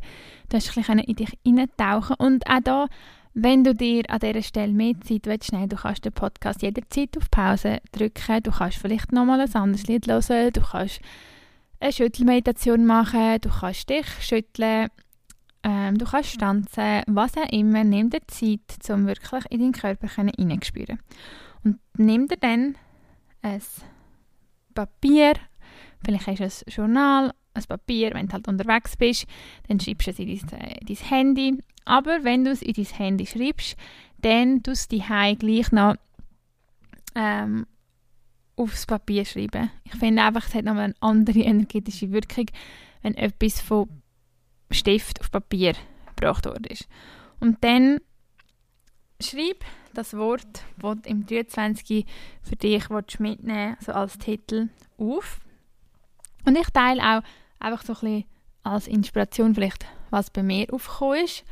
du 0.49 0.57
hast 0.57 0.69
ein 0.69 0.83
bisschen 0.83 0.99
in 0.99 1.15
dich 1.15 1.39
eintauchen 1.43 2.15
und 2.19 2.47
auch 2.47 2.59
da, 2.63 2.87
wenn 3.33 3.63
du 3.63 3.73
dir 3.73 4.03
an 4.09 4.19
dieser 4.19 4.43
Stelle 4.43 4.73
mehr 4.73 4.93
Zeit 5.01 5.25
willst, 5.25 5.51
nehmen, 5.51 5.69
du 5.69 5.75
kannst 5.75 6.05
den 6.05 6.11
Podcast 6.11 6.61
jederzeit 6.61 7.17
auf 7.17 7.31
Pause 7.31 7.81
drücken, 7.91 8.43
du 8.43 8.51
kannst 8.51 8.77
vielleicht 8.77 9.11
nochmal 9.11 9.41
ein 9.41 9.55
anderes 9.55 9.87
Lied 9.87 10.07
hören, 10.07 10.53
du 10.53 10.61
kannst 10.61 10.99
eine 11.79 11.91
Schüttelmeditation 11.91 12.85
machen, 12.85 13.41
du 13.41 13.49
kannst 13.49 13.89
dich 13.89 14.05
schütteln, 14.19 14.89
ähm, 15.63 15.97
du 15.97 16.05
kannst 16.05 16.39
tanzen, 16.39 17.01
was 17.07 17.35
auch 17.37 17.51
immer, 17.51 17.83
nimm 17.83 18.11
dir 18.11 18.21
Zeit, 18.27 18.87
um 18.89 19.07
wirklich 19.07 19.45
in 19.49 19.61
deinen 19.61 19.71
Körper 19.71 20.07
hineinzuspüren. 20.07 20.99
Und 21.63 21.79
nimm 21.97 22.27
dir 22.27 22.37
dann 22.37 22.75
ein 23.41 23.61
Papier. 24.75 25.33
Vielleicht 26.05 26.27
hast 26.39 26.61
du 26.61 26.65
ein 26.67 26.73
Journal, 26.75 27.31
ein 27.53 27.63
Papier, 27.63 28.13
wenn 28.13 28.27
du 28.27 28.33
halt 28.33 28.47
unterwegs 28.47 28.95
bist, 28.95 29.25
dann 29.67 29.79
schreibst 29.79 30.07
du 30.07 30.11
es 30.11 30.19
in 30.19 30.27
dein, 30.27 30.59
äh, 30.59 30.79
dein 30.85 30.97
Handy. 30.97 31.57
Aber 31.85 32.23
wenn 32.23 32.45
du 32.45 32.51
es 32.51 32.61
in 32.61 32.73
dein 32.73 32.85
Handy 32.85 33.25
schreibst, 33.25 33.75
dann 34.19 34.63
tust 34.63 34.91
du 34.91 34.97
die 34.97 35.35
gleich 35.35 35.71
noch 35.71 35.95
ähm, 37.15 37.65
aufs 38.55 38.85
Papier 38.85 39.25
schreiben. 39.25 39.71
Ich 39.83 39.95
finde 39.95 40.23
einfach, 40.23 40.47
es 40.47 40.53
hat 40.53 40.65
noch 40.65 40.75
eine 40.75 40.93
andere 40.99 41.39
energetische 41.41 42.11
Wirkung, 42.11 42.45
wenn 43.01 43.15
etwas 43.15 43.61
von 43.61 43.89
Stift 44.69 45.19
auf 45.19 45.31
Papier 45.31 45.73
gebracht 46.15 46.45
ist. 46.69 46.87
Und 47.39 47.63
dann 47.63 47.99
schreib 49.19 49.65
das 49.93 50.15
Wort, 50.15 50.63
das 50.77 50.97
du 51.01 51.09
im 51.09 51.25
23 51.25 52.05
für 52.41 52.55
dich 52.55 52.89
mitnehmen 53.19 53.75
willst, 53.77 53.89
also 53.89 53.99
als 53.99 54.17
Titel 54.17 54.69
auf. 54.97 55.39
Und 56.45 56.57
ich 56.57 56.69
teile 56.69 57.01
auch 57.03 57.23
einfach 57.61 57.83
so 57.83 57.93
ein 57.93 57.99
bisschen 57.99 58.25
als 58.63 58.87
Inspiration 58.87 59.55
vielleicht, 59.55 59.85
was 60.09 60.29
bei 60.29 60.43
mir 60.43 60.71
aufgekommen 60.73 61.25
ist. 61.25 61.43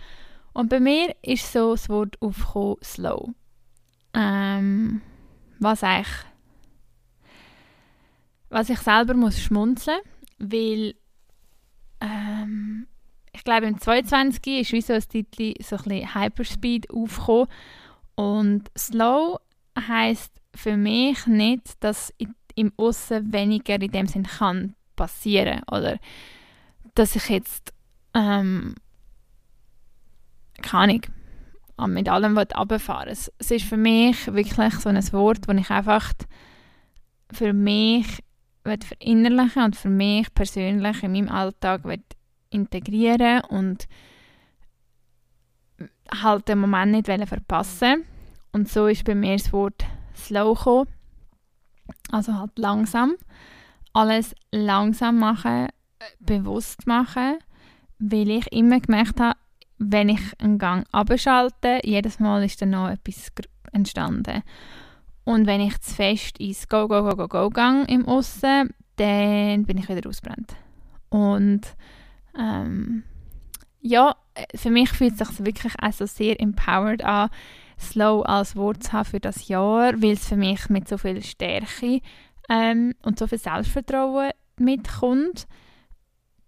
Und 0.54 0.70
bei 0.70 0.80
mir 0.80 1.16
ist 1.22 1.52
so 1.52 1.72
das 1.72 1.90
Wort 1.90 2.18
aufgekommen, 2.22 2.78
slow. 2.84 3.30
Ähm, 4.14 5.02
was 5.60 5.84
eigentlich, 5.84 6.26
was 8.50 8.70
ich 8.70 8.80
selber 8.80 9.14
muss 9.14 9.40
schmunzeln, 9.40 10.00
weil 10.40 10.96
ähm, 12.02 12.88
ich 13.32 13.44
glaube 13.44 13.68
im 13.68 13.80
22 13.80 14.62
ist 14.62 14.72
wie 14.72 14.82
so 14.82 14.94
ein 14.94 15.08
Titel 15.08 15.54
so 15.62 15.76
ein 15.76 15.84
bisschen 15.84 16.16
Hyperspeed 16.16 16.90
aufgekommen 16.90 17.48
und 18.16 18.72
slow 18.78 19.40
heißt 19.78 20.34
für 20.56 20.76
mich 20.76 21.28
nicht, 21.28 21.84
dass 21.84 22.14
ich 22.18 22.30
im 22.56 22.74
Aussen 22.76 23.32
weniger 23.32 23.80
in 23.80 23.92
dem 23.92 24.08
Sinn 24.08 24.24
kann 24.24 24.76
passieren 25.00 25.62
oder? 25.72 25.98
Dass 26.94 27.16
ich 27.16 27.30
jetzt 27.30 27.74
ähm, 28.14 28.76
keine 30.62 31.02
Ahnung 31.78 31.94
mit 31.94 32.10
allem 32.10 32.38
runterfahren. 32.38 33.10
Es, 33.10 33.32
es 33.38 33.52
ist 33.52 33.66
für 33.66 33.78
mich 33.78 34.28
wirklich 34.28 34.74
so 34.74 34.90
ein 34.90 35.14
Wort, 35.14 35.48
das 35.48 35.58
ich 35.58 35.70
einfach 35.70 36.12
für 37.32 37.54
mich 37.54 38.24
verinnerlichen 38.64 39.64
und 39.64 39.76
für 39.76 39.90
mich 39.90 40.34
persönlich 40.34 41.04
in 41.04 41.14
meinem 41.14 41.30
Alltag 41.30 41.82
integrieren 42.50 43.42
und 43.50 43.88
halt 46.22 46.48
den 46.48 46.60
Moment 46.60 46.92
nicht 46.92 47.30
verpassen. 47.30 48.04
Und 48.52 48.68
so 48.68 48.88
ist 48.88 49.06
bei 49.06 49.16
mir 49.16 49.38
das 49.38 49.54
Wort 49.54 49.86
slow 50.16 50.56
gekommen. 50.56 50.90
also 52.12 52.34
halt 52.34 52.58
langsam 52.58 53.16
alles 53.94 54.36
langsam 54.52 55.20
machen 55.20 55.68
bewusst 56.20 56.88
machen 56.88 57.38
weil 58.00 58.30
ich 58.30 58.52
immer 58.52 58.80
gemerkt 58.80 59.20
habe 59.20 59.38
wenn 59.78 60.10
ich 60.10 60.22
einen 60.40 60.58
Gang 60.58 60.86
abschalte 60.92 61.80
jedes 61.84 62.20
Mal 62.20 62.44
ist 62.44 62.62
dann 62.62 62.72
noch 62.72 62.90
etwas 62.90 63.32
entstanden 63.72 64.44
und 65.30 65.46
wenn 65.46 65.62
ich 65.62 65.80
zu 65.82 65.94
fest 65.94 66.40
ins 66.40 66.68
Go, 66.68 66.88
Go, 66.88 67.04
Go, 67.04 67.16
Go, 67.16 67.28
Go 67.28 67.50
gang 67.52 67.88
im 67.88 68.08
Aussen, 68.08 68.74
dann 68.96 69.64
bin 69.64 69.78
ich 69.78 69.88
wieder 69.88 70.10
ausbrennt. 70.10 70.56
Und 71.10 71.62
ähm, 72.36 73.04
ja, 73.80 74.16
für 74.56 74.72
mich 74.72 74.90
fühlt 74.90 75.22
es 75.22 75.28
sich 75.28 75.46
wirklich 75.46 75.74
also 75.78 76.08
sehr 76.08 76.42
empowered 76.42 77.04
an, 77.04 77.30
Slow 77.80 78.24
als 78.24 78.56
Wort 78.56 78.82
zu 78.82 78.92
haben 78.92 79.06
für 79.06 79.20
das 79.20 79.48
Jahr, 79.48 80.02
weil 80.02 80.14
es 80.14 80.28
für 80.28 80.36
mich 80.36 80.68
mit 80.68 80.88
so 80.90 80.98
viel 80.98 81.22
Stärke 81.22 82.02
ähm, 82.50 82.96
und 83.04 83.20
so 83.20 83.28
viel 83.28 83.38
Selbstvertrauen 83.38 84.32
mitkommt. 84.58 85.48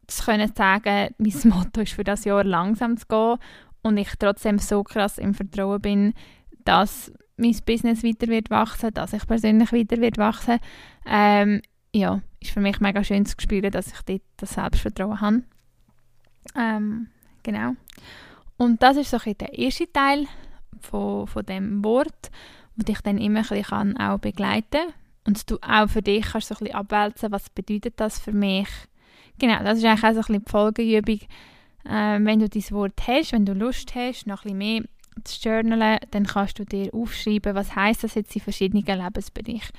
Zu 0.07 0.25
können 0.25 0.51
sagen, 0.55 1.13
mein 1.17 1.33
Motto 1.45 1.81
ist 1.81 1.93
für 1.93 2.03
das 2.03 2.25
Jahr 2.25 2.43
langsam 2.43 2.97
zu 2.97 3.05
gehen 3.07 3.37
und 3.81 3.97
ich 3.97 4.09
trotzdem 4.19 4.59
so 4.59 4.83
krass 4.83 5.17
im 5.17 5.33
Vertrauen 5.33 5.81
bin, 5.81 6.13
dass 6.65 7.11
mein 7.37 7.55
Business 7.65 8.03
weiter 8.03 8.27
wird 8.27 8.49
wachsen, 8.49 8.93
dass 8.93 9.13
ich 9.13 9.25
persönlich 9.25 9.71
weiter 9.71 9.97
wird 9.97 10.17
wachsen. 10.17 10.59
Ähm, 11.05 11.61
ja, 11.93 12.21
ist 12.39 12.51
für 12.51 12.61
mich 12.61 12.79
mega 12.79 13.03
schön 13.03 13.25
zu 13.25 13.35
spüren, 13.39 13.71
dass 13.71 13.87
ich 13.87 14.01
dort 14.03 14.21
das 14.37 14.53
Selbstvertrauen 14.53 15.21
habe. 15.21 15.43
Ähm, 16.55 17.07
genau. 17.43 17.75
Und 18.57 18.81
das 18.83 18.97
ist 18.97 19.09
so 19.09 19.17
ein 19.25 19.37
der 19.37 19.57
erste 19.57 19.91
Teil 19.91 20.27
von, 20.79 21.27
von 21.27 21.45
dem 21.45 21.83
Wort, 21.83 22.31
wo 22.75 22.83
dich 22.83 23.01
dann 23.01 23.17
immer 23.17 23.39
ein 23.39 23.47
bisschen 23.47 23.97
auch 23.97 24.19
begleiten 24.19 24.63
kann. 24.71 24.93
Und 25.25 25.49
du 25.49 25.57
auch 25.61 25.87
für 25.87 26.01
dich 26.01 26.25
kannst 26.25 26.47
so 26.47 26.55
ein 26.55 26.59
bisschen 26.59 26.75
abwälzen, 26.75 27.31
was 27.31 27.49
bedeutet 27.49 27.93
das 27.97 28.19
für 28.19 28.31
mich. 28.31 28.67
Genau, 29.37 29.63
das 29.63 29.77
ist 29.77 29.85
eigentlich 29.85 30.03
auch 30.03 30.13
so 30.13 30.19
ein 30.19 30.25
bisschen 30.25 30.43
die 30.45 30.51
Folgeübung. 30.51 31.19
Ähm, 31.89 32.25
wenn 32.25 32.39
du 32.39 32.49
dieses 32.49 32.71
Wort 32.71 32.93
hast, 33.07 33.33
wenn 33.33 33.45
du 33.45 33.53
Lust 33.53 33.95
hast, 33.95 34.27
noch 34.27 34.45
ein 34.45 34.57
bisschen 34.57 34.57
mehr 34.57 34.83
zu 35.23 35.49
journalen, 35.49 35.99
dann 36.11 36.25
kannst 36.25 36.59
du 36.59 36.65
dir 36.65 36.93
aufschreiben, 36.93 37.55
was 37.55 37.75
heißt 37.75 38.03
das 38.03 38.15
jetzt 38.15 38.35
in 38.35 38.41
verschiedenen 38.41 38.85
Lebensbereichen. 38.85 39.71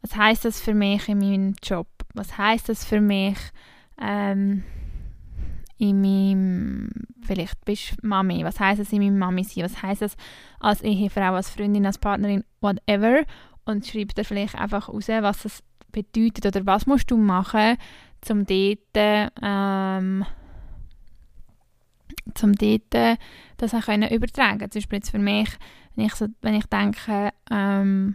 Was 0.00 0.16
heißt 0.16 0.44
das 0.44 0.60
für 0.60 0.74
mich 0.74 1.08
in 1.08 1.18
meinem 1.18 1.54
Job? 1.62 1.86
Was 2.14 2.36
heißt 2.36 2.68
das 2.68 2.84
für 2.84 3.00
mich 3.00 3.38
ähm, 4.00 4.64
in 5.78 6.00
meinem, 6.00 6.90
vielleicht 7.22 7.64
bist 7.64 7.92
du 7.92 8.06
Mami, 8.06 8.44
was 8.44 8.58
heißt 8.60 8.80
das 8.80 8.92
in 8.92 8.98
meinem 9.02 9.18
Mami 9.18 9.44
sein? 9.44 9.64
Was 9.64 9.82
heißt 9.82 10.02
das 10.02 10.16
als 10.60 10.82
Ehefrau, 10.82 11.34
als 11.34 11.50
Freundin, 11.50 11.86
als 11.86 11.98
Partnerin, 11.98 12.44
whatever? 12.60 13.22
Und 13.64 13.86
schreib 13.86 14.14
dir 14.14 14.24
vielleicht 14.24 14.56
einfach 14.56 14.88
raus, 14.88 15.08
was 15.08 15.42
das 15.42 15.62
bedeutet 15.92 16.46
oder 16.46 16.66
was 16.66 16.86
musst 16.86 17.10
du 17.10 17.16
machen, 17.16 17.76
um 18.28 18.46
dort 18.46 18.78
ähm, 18.96 20.24
zum 22.34 22.54
dort 22.54 22.94
äh, 22.94 23.16
das 23.56 23.74
auch 23.74 23.82
können 23.82 24.10
übertragen 24.10 24.70
Zum 24.70 24.80
Beispiel 24.80 25.00
für 25.02 25.18
mich, 25.18 25.48
wenn 25.94 26.06
ich, 26.06 26.14
so, 26.14 26.26
wenn 26.40 26.54
ich 26.54 26.66
denke, 26.66 27.30
ähm, 27.50 28.14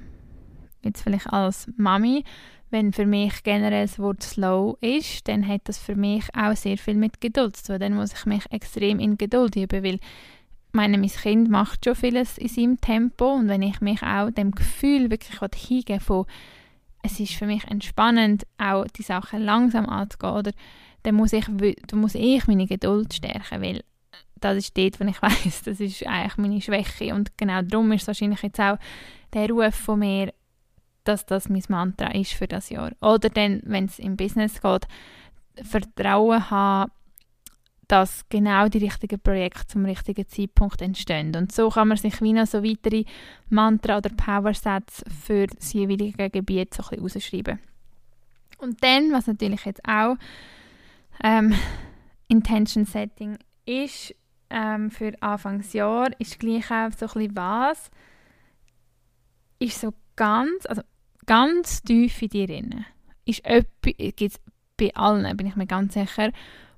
jetzt 0.83 1.03
vielleicht 1.03 1.31
als 1.31 1.69
Mami, 1.77 2.23
wenn 2.69 2.91
für 2.91 3.05
mich 3.05 3.43
generell 3.43 3.85
das 3.85 3.99
Wort 3.99 4.23
slow 4.23 4.77
ist, 4.81 5.27
dann 5.27 5.47
hat 5.47 5.61
das 5.65 5.77
für 5.77 5.95
mich 5.95 6.25
auch 6.35 6.55
sehr 6.55 6.77
viel 6.77 6.95
mit 6.95 7.21
Geduld 7.21 7.55
zu 7.55 7.73
tun. 7.73 7.79
Dann 7.79 7.93
muss 7.93 8.13
ich 8.13 8.25
mich 8.25 8.43
extrem 8.51 8.99
in 8.99 9.17
Geduld 9.17 9.55
üben, 9.55 9.83
weil 9.83 9.99
meine, 10.71 10.97
mein 10.97 11.09
Kind 11.09 11.49
macht 11.49 11.85
schon 11.85 11.95
vieles 11.95 12.37
in 12.37 12.47
seinem 12.47 12.81
Tempo 12.81 13.33
und 13.33 13.47
wenn 13.47 13.61
ich 13.61 13.81
mich 13.81 14.03
auch 14.03 14.29
dem 14.31 14.51
Gefühl 14.51 15.09
wirklich 15.09 15.39
hingebe 15.67 15.99
von 15.99 16.25
es 17.03 17.19
ist 17.19 17.33
für 17.33 17.45
mich 17.45 17.63
entspannend, 17.65 18.45
auch 18.57 18.85
die 18.87 19.03
Sachen 19.03 19.41
langsam 19.41 19.87
anzugehen, 19.87 20.33
oder 20.33 20.51
dann 21.03 21.15
muss 21.15 21.31
ich, 21.31 21.45
dann 21.45 21.99
muss 21.99 22.15
ich 22.15 22.47
meine 22.47 22.65
Geduld 22.65 23.13
stärken, 23.13 23.61
weil 23.61 23.83
das 24.35 24.57
ist 24.57 24.77
dort, 24.77 24.99
wo 24.99 25.05
ich 25.05 25.21
weiß, 25.21 25.63
das 25.63 25.79
ist 25.79 26.05
eigentlich 26.05 26.37
meine 26.37 26.61
Schwäche 26.61 27.13
und 27.13 27.37
genau 27.37 27.61
darum 27.61 27.91
ist 27.91 28.07
wahrscheinlich 28.07 28.41
jetzt 28.41 28.59
auch 28.59 28.77
der 29.33 29.49
Ruf 29.49 29.75
von 29.75 29.99
mir, 29.99 30.33
dass 31.03 31.25
das 31.25 31.49
mein 31.49 31.63
Mantra 31.69 32.11
ist 32.11 32.33
für 32.33 32.47
das 32.47 32.69
Jahr. 32.69 32.91
Oder 33.01 33.29
dann, 33.29 33.61
wenn 33.63 33.85
es 33.85 33.99
im 33.99 34.17
Business 34.17 34.61
geht, 34.61 34.87
Vertrauen 35.63 36.49
haben, 36.49 36.91
dass 37.87 38.27
genau 38.29 38.67
die 38.67 38.79
richtigen 38.79 39.19
Projekte 39.19 39.67
zum 39.67 39.85
richtigen 39.85 40.27
Zeitpunkt 40.27 40.81
entstehen. 40.81 41.35
Und 41.35 41.51
so 41.51 41.69
kann 41.69 41.87
man 41.87 41.97
sich 41.97 42.21
wie 42.21 42.33
noch 42.33 42.45
so 42.45 42.63
weitere 42.63 43.05
Mantra 43.49 43.97
oder 43.97 44.09
Powersätze 44.09 45.05
für 45.09 45.47
das 45.47 45.71
jeweilige 45.73 46.29
Gebiet 46.29 46.73
so 46.73 46.83
ein. 46.91 47.59
Und 48.59 48.83
dann, 48.83 49.11
was 49.11 49.27
natürlich 49.27 49.63
jetzt 49.65 49.87
auch 49.87 50.17
ähm, 51.23 51.53
Intention 52.27 52.85
Setting 52.85 53.37
ist, 53.65 54.13
ähm, 54.49 54.91
für 54.91 55.13
Anfangsjahr 55.21 56.09
ist 56.19 56.39
gleich 56.39 56.69
auch 56.71 56.91
so 56.91 57.07
ein 57.19 57.35
was, 57.35 57.89
ist 59.59 59.81
so 59.81 59.93
ganz, 60.15 60.65
also 60.65 60.81
ganz 61.25 61.81
tief 61.83 62.21
in 62.21 62.29
dir 62.29 62.47
drin. 62.47 62.85
Ist 63.25 63.43
gibt 63.43 64.21
es 64.21 64.39
bei 64.77 64.93
allen, 64.95 65.35
bin 65.35 65.47
ich 65.47 65.55
mir 65.55 65.67
ganz 65.67 65.93
sicher, 65.93 66.31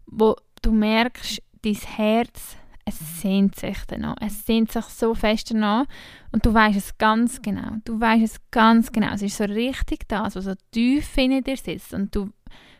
wo 0.05 0.35
du 0.61 0.71
merkst, 0.71 1.41
dein 1.61 1.75
Herz, 1.75 2.57
es 2.85 3.21
sehnt 3.21 3.55
sich 3.55 3.77
danach. 3.87 4.15
Es 4.19 4.45
sehnt 4.45 4.71
sich 4.71 4.85
so 4.85 5.13
fest 5.13 5.51
danach 5.51 5.85
und 6.31 6.45
du 6.45 6.53
weißt 6.53 6.77
es 6.77 6.97
ganz 6.97 7.41
genau. 7.41 7.77
Du 7.85 7.99
weißt 7.99 8.23
es 8.23 8.37
ganz 8.51 8.91
genau. 8.91 9.13
Es 9.13 9.21
ist 9.21 9.37
so 9.37 9.43
richtig 9.43 10.07
das, 10.07 10.35
was 10.35 10.45
so 10.45 10.53
tief 10.71 11.17
in 11.17 11.43
dir 11.43 11.57
sitzt 11.57 11.93
und 11.93 12.15
du 12.15 12.31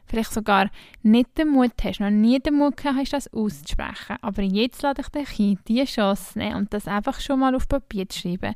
vielleicht 0.05 0.33
sogar 0.33 0.69
nicht 1.03 1.37
den 1.37 1.49
Mut 1.49 1.73
hast, 1.83 1.99
noch 1.99 2.09
nie 2.09 2.39
den 2.39 2.55
Mut 2.55 2.77
gehabt 2.77 2.97
hast, 2.97 3.13
das 3.13 3.33
auszusprechen. 3.33 4.17
Aber 4.21 4.41
jetzt 4.41 4.81
lade 4.81 5.01
ich 5.01 5.09
dich 5.09 5.39
ein, 5.39 5.59
diese 5.67 5.85
Chance 5.85 6.39
nehmen 6.39 6.55
und 6.55 6.73
das 6.73 6.87
einfach 6.87 7.19
schon 7.19 7.39
mal 7.39 7.53
auf 7.53 7.67
Papier 7.67 8.09
zu 8.09 8.19
schreiben. 8.19 8.55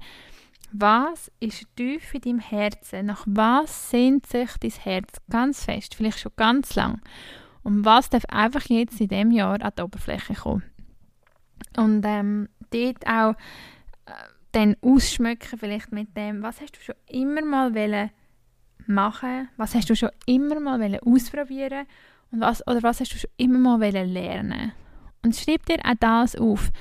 Was 0.72 1.32
ist 1.40 1.68
tief 1.76 2.16
in 2.16 2.22
deinem 2.22 2.40
Herzen? 2.40 3.06
Nach 3.06 3.24
was 3.28 3.92
sehnt 3.92 4.26
sich 4.26 4.50
dein 4.60 4.72
Herz 4.72 5.22
ganz 5.30 5.66
fest, 5.66 5.94
vielleicht 5.94 6.20
schon 6.20 6.32
ganz 6.36 6.74
lang? 6.74 7.00
Und 7.64 7.86
was 7.86 8.10
darf 8.10 8.26
einfach 8.26 8.66
jetzt 8.66 9.00
in 9.00 9.08
diesem 9.08 9.32
Jahr 9.32 9.62
an 9.62 9.72
die 9.78 9.82
Oberfläche 9.82 10.34
kommen? 10.34 10.64
Und 11.78 12.04
ähm, 12.06 12.50
dort 12.72 13.08
auch 13.08 13.34
äh, 14.06 14.12
dann 14.52 14.76
ausschmücken 14.82 15.58
vielleicht 15.58 15.92
mit 15.92 16.16
dem, 16.16 16.44
was 16.44 16.62
hast 16.62 16.76
du 16.76 16.82
schon 16.82 16.96
immer 17.08 17.44
mal 17.44 17.74
wollen 17.74 18.12
machen? 18.86 19.50
Was 19.58 19.76
hast 19.76 19.90
du 19.90 19.96
schon 19.96 20.12
immer 20.26 20.60
mal 20.60 21.00
ausprobieren 21.06 21.86
und 22.32 22.42
was, 22.42 22.66
oder 22.68 22.84
was 22.84 23.00
hast 23.00 23.14
du 23.14 23.18
schon 23.18 23.30
immer 23.38 23.78
mal 23.78 23.90
lernen 23.90 24.74
Und 25.24 25.36
schreib 25.36 25.66
dir 25.66 25.80
auch 25.84 25.96
das 26.00 26.36
auf. 26.36 26.72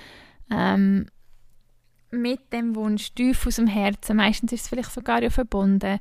Ähm, 0.50 1.06
mit 2.10 2.52
dem 2.52 2.76
Wunsch 2.76 3.14
tief 3.14 3.46
aus 3.46 3.56
dem 3.56 3.66
Herzen. 3.66 4.16
Meistens 4.16 4.52
ist 4.52 4.62
es 4.62 4.68
vielleicht 4.68 4.92
sogar 4.92 5.22
ja 5.22 5.30
verbunden. 5.30 5.98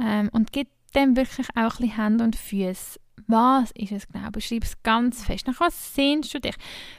Ähm, 0.00 0.28
und 0.32 0.52
gib 0.52 0.68
dem 0.94 1.16
wirklich 1.16 1.48
auch 1.50 1.56
ein 1.56 1.68
bisschen 1.68 1.96
Hände 1.96 2.24
und 2.24 2.36
Füße. 2.36 2.98
Was 3.26 3.70
ist 3.72 3.92
es 3.92 4.08
genau? 4.08 4.30
Beschreib 4.30 4.64
es 4.64 4.82
ganz 4.82 5.24
fest. 5.24 5.46
Nach 5.46 5.60
was 5.60 5.94
sehnst 5.94 6.34
du 6.34 6.40
dich? 6.40 6.56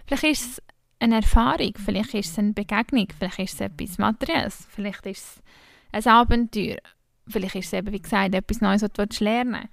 Vielleicht 0.07 0.23
ist 0.23 0.45
es 0.45 0.63
eine 0.99 1.15
Erfahrung, 1.15 1.73
vielleicht 1.83 2.13
ist 2.13 2.31
es 2.31 2.39
eine 2.39 2.53
Begegnung, 2.53 3.07
vielleicht 3.17 3.39
ist 3.39 3.53
es 3.55 3.61
etwas 3.61 3.97
Materielles, 3.97 4.67
vielleicht 4.71 5.05
ist 5.05 5.23
es 5.23 5.41
ein 5.91 6.11
Abenteuer 6.11 6.79
vielleicht 7.27 7.55
ist 7.55 7.67
es 7.67 7.73
eben, 7.73 7.91
wie 7.91 8.01
gesagt, 8.01 8.35
etwas 8.35 8.61
Neues, 8.61 8.81
was 8.81 8.91
du 8.91 9.23
lernen 9.23 9.67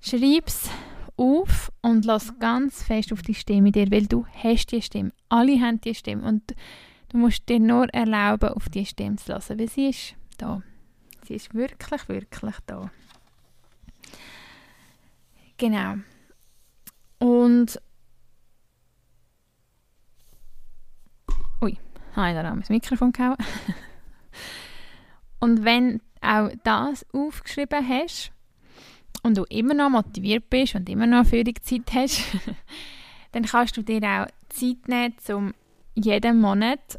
willst. 0.00 0.22
Schreib 0.22 0.46
es 0.46 0.70
auf 1.16 1.72
und 1.82 2.04
lass 2.04 2.38
ganz 2.38 2.82
fest 2.82 3.12
auf 3.12 3.22
die 3.22 3.34
Stimme 3.34 3.72
dir, 3.72 3.90
weil 3.90 4.06
du 4.06 4.26
hast 4.42 4.70
die 4.70 4.82
Stimme. 4.82 5.12
Alle 5.28 5.60
haben 5.60 5.80
die 5.80 5.94
Stimme 5.94 6.26
und 6.26 6.54
du 7.08 7.18
musst 7.18 7.48
dir 7.48 7.58
nur 7.58 7.92
erlauben, 7.92 8.50
auf 8.50 8.68
die 8.68 8.86
Stimme 8.86 9.16
zu 9.16 9.32
lassen, 9.32 9.58
weil 9.58 9.68
sie 9.68 9.88
ist 9.88 10.14
da. 10.36 10.62
Sie 11.24 11.34
ist 11.34 11.54
wirklich, 11.54 12.08
wirklich 12.08 12.54
da. 12.66 12.90
Genau. 15.58 15.96
Und 17.18 17.80
Ui, 21.60 21.76
habe 22.14 22.28
ich 22.28 22.34
da 22.34 22.54
mein 22.54 22.64
Mikrofon 22.68 23.12
gehauen. 23.12 23.36
Und 25.40 25.64
wenn 25.64 26.00
auch 26.20 26.50
das 26.64 27.06
aufgeschrieben 27.12 27.88
hast 27.88 28.32
und 29.22 29.36
du 29.36 29.44
immer 29.44 29.74
noch 29.74 29.90
motiviert 29.90 30.50
bist 30.50 30.74
und 30.74 30.88
immer 30.88 31.06
noch 31.06 31.26
Führungszeit 31.26 31.92
hast, 31.92 32.22
dann 33.32 33.44
kannst 33.44 33.76
du 33.76 33.82
dir 33.82 34.02
auch 34.02 34.26
Zeit 34.48 34.88
nehmen, 34.88 35.14
um 35.28 35.54
jeden 35.94 36.40
Monat 36.40 36.98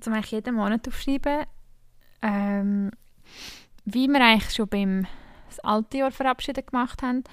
zum 0.00 0.12
eigentlich 0.12 0.30
jeden 0.30 0.54
Monat 0.54 0.86
aufschreiben, 0.86 1.46
ähm, 2.22 2.90
wie 3.84 4.08
wir 4.08 4.20
eigentlich 4.20 4.54
schon 4.54 4.68
beim 4.68 5.06
das 5.50 5.60
alte 5.60 5.98
Jahr 5.98 6.10
verabschiedet 6.10 6.68
gemacht 6.68 7.02
haben 7.02 7.24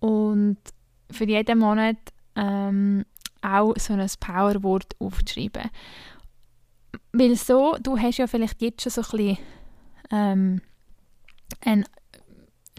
und 0.00 0.58
für 1.10 1.24
jeden 1.24 1.58
Monat 1.58 1.96
ähm, 2.36 3.04
auch 3.42 3.74
so 3.78 3.94
ein 3.94 4.10
Powerwort 4.20 4.94
aufzuschreiben. 4.98 5.70
Weil 7.12 7.36
so, 7.36 7.76
du 7.82 7.98
hast 7.98 8.18
ja 8.18 8.26
vielleicht 8.26 8.60
jetzt 8.62 8.82
schon 8.82 8.92
so 8.92 9.00
ein 9.02 9.16
bisschen 9.16 9.38
ähm, 10.10 10.60
einen, 11.64 11.84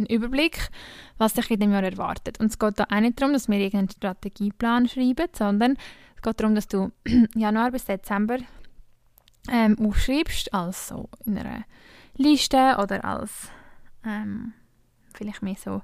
Überblick, 0.07 0.69
was 1.17 1.33
dich 1.33 1.51
in 1.51 1.59
dem 1.59 1.73
Jahr 1.73 1.83
erwartet. 1.83 2.39
Und 2.39 2.47
es 2.47 2.57
geht 2.57 2.79
da 2.79 2.85
auch 2.89 2.99
nicht 3.01 3.19
darum, 3.19 3.33
dass 3.33 3.49
wir 3.49 3.57
irgendeinen 3.57 3.89
Strategieplan 3.89 4.87
schreiben, 4.87 5.27
sondern 5.33 5.75
es 6.15 6.21
geht 6.21 6.39
darum, 6.39 6.55
dass 6.55 6.69
du 6.69 6.91
Januar 7.35 7.71
bis 7.71 7.83
Dezember 7.83 8.37
ähm, 9.51 9.77
aufschreibst, 9.77 10.53
als 10.53 10.87
so 10.87 11.09
in 11.25 11.37
einer 11.37 11.65
Liste 12.15 12.77
oder 12.81 13.03
als 13.03 13.49
ähm, 14.05 14.53
vielleicht 15.19 15.43
mehr 15.43 15.55
so 15.55 15.81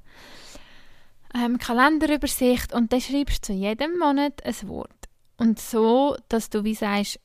ähm, 1.36 1.58
Kalenderübersicht 1.58 2.74
und 2.74 2.92
dann 2.92 3.02
schreibst 3.02 3.44
du 3.44 3.54
zu 3.54 3.54
jedem 3.54 4.00
Monat 4.00 4.44
ein 4.46 4.70
Wort. 4.70 4.92
Und 5.38 5.60
so, 5.60 6.16
dass 6.30 6.50
du 6.50 6.64
wie 6.64 6.76
sagst, 6.76 7.20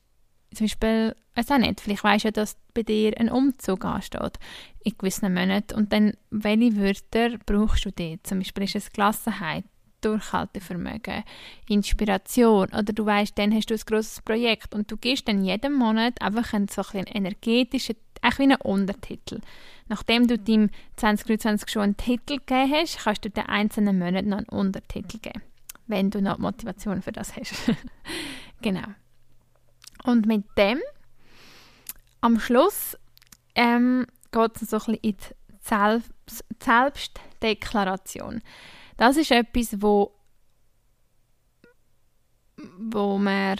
zum 0.53 0.65
Beispiel, 0.65 1.15
weiß 1.35 1.51
auch 1.51 1.57
nicht, 1.57 1.79
vielleicht 1.79 2.03
weißt 2.03 2.25
du 2.25 2.31
dass 2.33 2.57
bei 2.73 2.83
dir 2.83 3.17
ein 3.17 3.29
Umzug 3.29 3.85
ansteht 3.85 4.37
in 4.83 4.97
gewissen 4.97 5.33
Monaten 5.33 5.75
und 5.75 5.93
dann, 5.93 6.13
welche 6.29 6.75
Wörter 6.75 7.37
brauchst 7.45 7.85
du 7.85 7.91
dort? 7.91 8.27
Zum 8.27 8.39
Beispiel 8.39 8.63
ist 8.65 8.75
es 8.75 8.91
Gelassenheit, 8.91 9.63
Durchhaltevermögen, 10.01 11.23
Inspiration 11.69 12.67
oder 12.69 12.91
du 12.91 13.05
weißt, 13.05 13.37
dann 13.37 13.53
hast 13.53 13.69
du 13.69 13.75
ein 13.75 13.81
grosses 13.85 14.21
Projekt 14.21 14.73
und 14.73 14.91
du 14.91 14.97
gehst 14.97 15.27
dann 15.27 15.43
jeden 15.43 15.73
Monat 15.73 16.21
einfach 16.21 16.53
einen 16.53 16.67
so 16.67 16.81
einen 16.91 17.07
energetischen, 17.07 17.95
auch 18.21 18.37
wie 18.37 18.43
einen 18.43 18.61
Untertitel. 18.61 19.41
Nachdem 19.87 20.27
du 20.27 20.37
deinem 20.37 20.69
2023 20.97 21.69
schon 21.69 21.81
einen 21.81 21.97
Titel 21.97 22.37
gegeben 22.37 22.71
hast, 22.71 22.99
kannst 23.03 23.25
du 23.25 23.29
den 23.29 23.45
einzelnen 23.45 23.99
Monaten 23.99 24.29
noch 24.29 24.37
einen 24.37 24.49
Untertitel 24.49 25.17
geben, 25.19 25.41
wenn 25.87 26.09
du 26.09 26.21
noch 26.21 26.37
Motivation 26.37 27.01
für 27.01 27.11
das 27.11 27.35
hast. 27.35 27.53
genau. 28.61 28.87
Und 30.03 30.25
mit 30.25 30.45
dem, 30.57 30.79
am 32.21 32.39
Schluss, 32.39 32.97
ähm, 33.55 34.05
geht 34.31 34.61
es 34.61 34.69
so 34.69 34.77
ein 34.77 34.79
bisschen 34.79 34.95
in 34.95 35.17
die 35.17 35.57
Selbst 35.59 36.11
Selbstdeklaration. 36.63 38.41
Das 38.97 39.17
ist 39.17 39.31
etwas, 39.31 39.81
wo, 39.81 40.13
wo 42.77 43.17
man, 43.17 43.57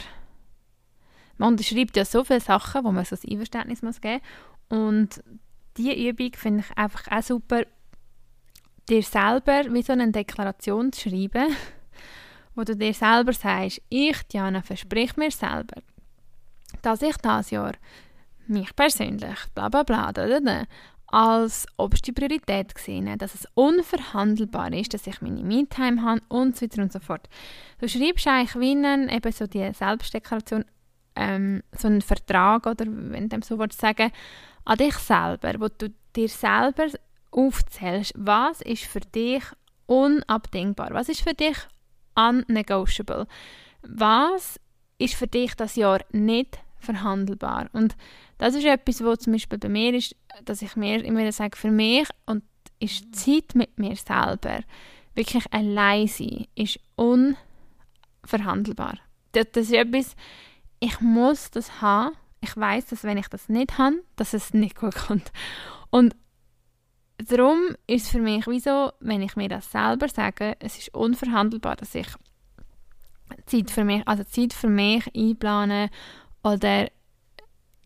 man 1.42 1.54
unterschreibt 1.54 1.98
ja 1.98 2.06
so 2.06 2.24
viele 2.24 2.40
Sachen, 2.40 2.84
wo 2.84 2.92
man 2.92 3.04
so 3.04 3.16
ein 3.16 3.32
Einverständnis 3.32 3.82
muss 3.82 4.00
geben 4.00 4.22
und 4.70 5.22
diese 5.76 5.94
Übung 5.94 6.32
finde 6.36 6.64
ich 6.64 6.78
einfach 6.78 7.08
auch 7.12 7.24
super, 7.24 7.64
dir 8.88 9.02
selber 9.04 9.64
wie 9.74 9.82
so 9.82 9.94
eine 9.94 10.12
Deklaration 10.12 10.92
zu 10.92 11.10
schreiben, 11.10 11.56
wo 12.56 12.64
du 12.64 12.76
dir 12.76 12.94
selber 12.94 13.34
sagst, 13.34 13.82
ich, 13.90 14.22
Diana, 14.28 14.62
versprich 14.62 15.18
mir 15.18 15.32
selber, 15.32 15.82
dass 16.84 17.02
ich 17.02 17.18
das 17.18 17.50
Jahr 17.50 17.74
mich 18.48 18.76
persönlich, 18.76 19.40
bla 19.56 19.70
bla 19.70 19.84
bla, 19.84 20.12
da, 20.12 20.28
da, 20.28 20.40
da, 20.40 20.64
als 21.08 21.66
oberste 21.78 22.14
Priorität 22.14 22.76
gesehen, 22.76 23.18
dass 23.18 23.34
es 23.34 23.48
unverhandelbar 23.56 24.72
ist, 24.74 24.94
dass 24.94 25.08
ich 25.08 25.22
meine 25.22 25.44
Me-Time 25.44 26.04
habe 26.04 26.22
und 26.30 26.56
so 26.56 26.66
weiter 26.66 26.82
und 26.84 26.94
so 26.94 27.00
fort. 27.00 27.28
Du 27.80 27.88
schreibst 27.88 28.28
eigentlich 28.28 28.56
wie 28.56 28.72
einen, 28.72 29.10
eben 29.10 29.32
so 29.32 29.48
die 29.48 29.74
Selbstdeklaration, 29.74 30.66
ähm, 31.16 31.62
so 31.78 31.88
einen 31.88 32.02
Vertrag 32.02 32.66
oder 32.66 32.86
wenn 32.88 33.30
du 33.30 33.40
so 33.44 33.60
willst 33.60 33.82
sagen, 33.82 34.12
an 34.66 34.78
dich 34.78 34.96
selber, 34.96 35.54
wo 35.60 35.68
du 35.68 35.94
dir 36.16 36.30
selber 36.30 36.88
aufzählst, 37.32 38.14
was 38.16 38.62
ist 38.62 38.86
für 38.86 39.00
dich 39.00 39.44
unabdingbar, 39.86 40.90
was 40.92 41.10
ist 41.10 41.22
für 41.22 41.34
dich 41.34 41.58
unnegotiable, 42.16 43.28
was 43.82 44.60
ist 44.98 45.16
für 45.16 45.28
dich 45.28 45.56
das 45.56 45.76
Jahr 45.76 46.02
nicht 46.12 46.60
verhandelbar. 46.78 47.70
Und 47.74 47.96
das 48.38 48.56
ist 48.56 48.66
etwas, 48.66 49.04
was 49.04 49.20
zum 49.20 49.34
Beispiel 49.34 49.60
bei 49.60 49.70
mir 49.70 49.94
ist, 49.94 50.16
dass 50.46 50.62
ich 50.62 50.76
mir 50.76 51.04
immer 51.04 51.32
sage, 51.32 51.58
für 51.58 51.72
mich 51.72 52.08
und 52.26 52.44
ist 52.80 53.16
Zeit 53.16 53.54
mit 53.54 53.78
mir 53.78 53.96
selber, 53.96 54.62
wirklich 55.14 55.46
allein 55.52 56.08
sein, 56.08 56.48
ist 56.56 56.80
unverhandelbar. 56.96 58.98
Das, 59.34 59.46
das 59.52 59.68
ist 59.68 59.74
etwas, 59.74 60.16
ich 60.82 61.00
muss 61.00 61.52
das 61.52 61.82
haben. 61.82 62.16
Ich 62.42 62.58
weiß, 62.58 62.88
dass 62.88 63.04
wenn 63.04 63.18
ich 63.18 63.28
das 63.28 63.48
nicht 63.48 63.78
habe, 63.78 64.04
dass 64.18 64.34
es 64.34 64.54
nicht 64.54 64.76
gut 64.76 64.96
kommt. 64.96 65.32
Und 65.92 66.16
darum 67.18 67.76
ist 67.88 68.06
es 68.06 68.10
für 68.10 68.20
mich 68.20 68.48
wie 68.48 68.60
so, 68.60 68.92
wenn 69.00 69.22
ich 69.22 69.36
mir 69.36 69.48
das 69.48 69.72
selber 69.72 70.10
sage, 70.10 70.58
es 70.60 70.78
ist 70.78 70.94
unverhandelbar, 70.94 71.76
dass 71.76 71.94
ich 71.96 72.08
Zeit 73.46 73.70
für 73.70 73.86
mich, 73.86 74.06
also 74.08 74.24
Zeit 74.24 74.54
für 74.54 74.68
mich 74.68 75.06
einplane 75.16 75.90
oder 76.44 76.90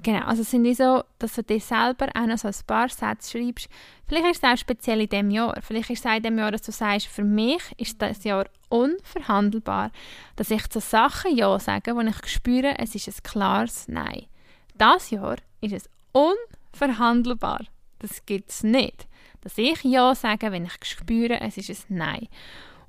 genau, 0.05 0.25
also 0.25 0.43
sind 0.43 0.63
wie 0.63 0.75
so, 0.75 1.03
dass 1.17 1.33
du 1.33 1.43
dir 1.43 1.59
selber 1.59 2.07
auch 2.13 2.27
noch 2.27 2.37
so 2.37 2.47
ein 2.47 2.55
paar 2.67 2.89
Sätze 2.89 3.31
schreibst. 3.31 3.67
Vielleicht 4.07 4.25
ist 4.27 4.43
es 4.43 4.49
auch 4.49 4.57
speziell 4.57 5.01
in 5.01 5.09
diesem 5.09 5.31
Jahr. 5.31 5.59
Vielleicht 5.61 5.89
ist 5.89 5.99
es 5.99 6.05
auch 6.05 6.15
in 6.15 6.21
diesem 6.21 6.37
Jahr, 6.37 6.51
dass 6.51 6.61
du 6.61 6.71
sagst, 6.71 7.07
für 7.07 7.23
mich 7.23 7.61
ist 7.77 7.99
das 8.01 8.23
Jahr 8.23 8.45
unverhandelbar, 8.69 9.91
dass 10.35 10.51
ich 10.51 10.69
zu 10.69 10.79
Sachen 10.79 11.35
Ja 11.35 11.59
sage, 11.59 11.95
wo 11.95 12.01
ich 12.01 12.27
spüre, 12.27 12.77
es 12.77 12.93
ist 12.93 13.07
ein 13.07 13.23
klares 13.23 13.87
Nein. 13.87 14.27
Das 14.75 15.09
Jahr 15.09 15.37
ist 15.61 15.73
es 15.73 15.89
unverhandelbar. 16.11 17.61
Das 17.97 18.25
gibt 18.27 18.51
es 18.51 18.63
nicht. 18.63 19.07
Dass 19.41 19.57
ich 19.57 19.83
Ja 19.83 20.13
sage, 20.13 20.51
wenn 20.51 20.65
ich 20.65 20.85
spüre, 20.85 21.41
es 21.41 21.57
ist 21.57 21.89
ein 21.89 21.97
Nein. 21.97 22.27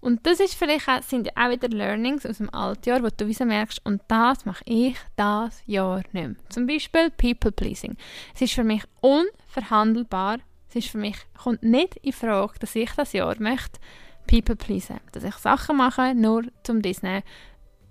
Und 0.01 0.27
das 0.27 0.41
ist 0.41 0.55
vielleicht 0.55 0.89
auch, 0.89 1.03
sind 1.03 1.37
auch 1.37 1.51
wieder 1.51 1.69
Learnings 1.69 2.27
aus 2.27 2.39
dem 2.39 2.53
Altjahr, 2.53 3.03
wo 3.03 3.09
du 3.09 3.27
wie 3.27 3.45
merkst, 3.45 3.85
und 3.85 4.03
das 4.09 4.45
mache 4.45 4.63
ich 4.67 4.97
das 5.17 5.63
Jahr 5.67 5.97
nicht 5.97 6.15
mehr. 6.15 6.35
Zum 6.49 6.67
Beispiel 6.67 7.11
People 7.11 7.53
Pleasing. 7.53 7.97
Es 8.35 8.43
ist 8.43 8.55
für 8.55 8.65
mich 8.65 8.83
unverhandelbar. 9.01 10.39
Es 10.69 10.77
ist 10.77 10.89
für 10.89 10.99
mich, 10.99 11.17
kommt 11.43 11.63
nicht 11.63 11.97
in 11.97 12.13
Frage, 12.13 12.59
dass 12.61 12.75
ich 12.75 12.91
das 12.93 13.13
Jahr 13.13 13.35
möchte 13.41 13.81
People 14.27 14.57
pleasen. 14.57 15.01
Dass 15.13 15.25
ich 15.25 15.35
Sachen 15.37 15.77
mache, 15.77 16.15
nur 16.15 16.45
um 16.69 16.83
Disney 16.83 17.23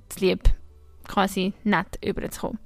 zu 0.09 0.19
lieb 0.19 0.43
quasi 1.07 1.53
nett 1.63 1.99
überzukommen. 2.03 2.59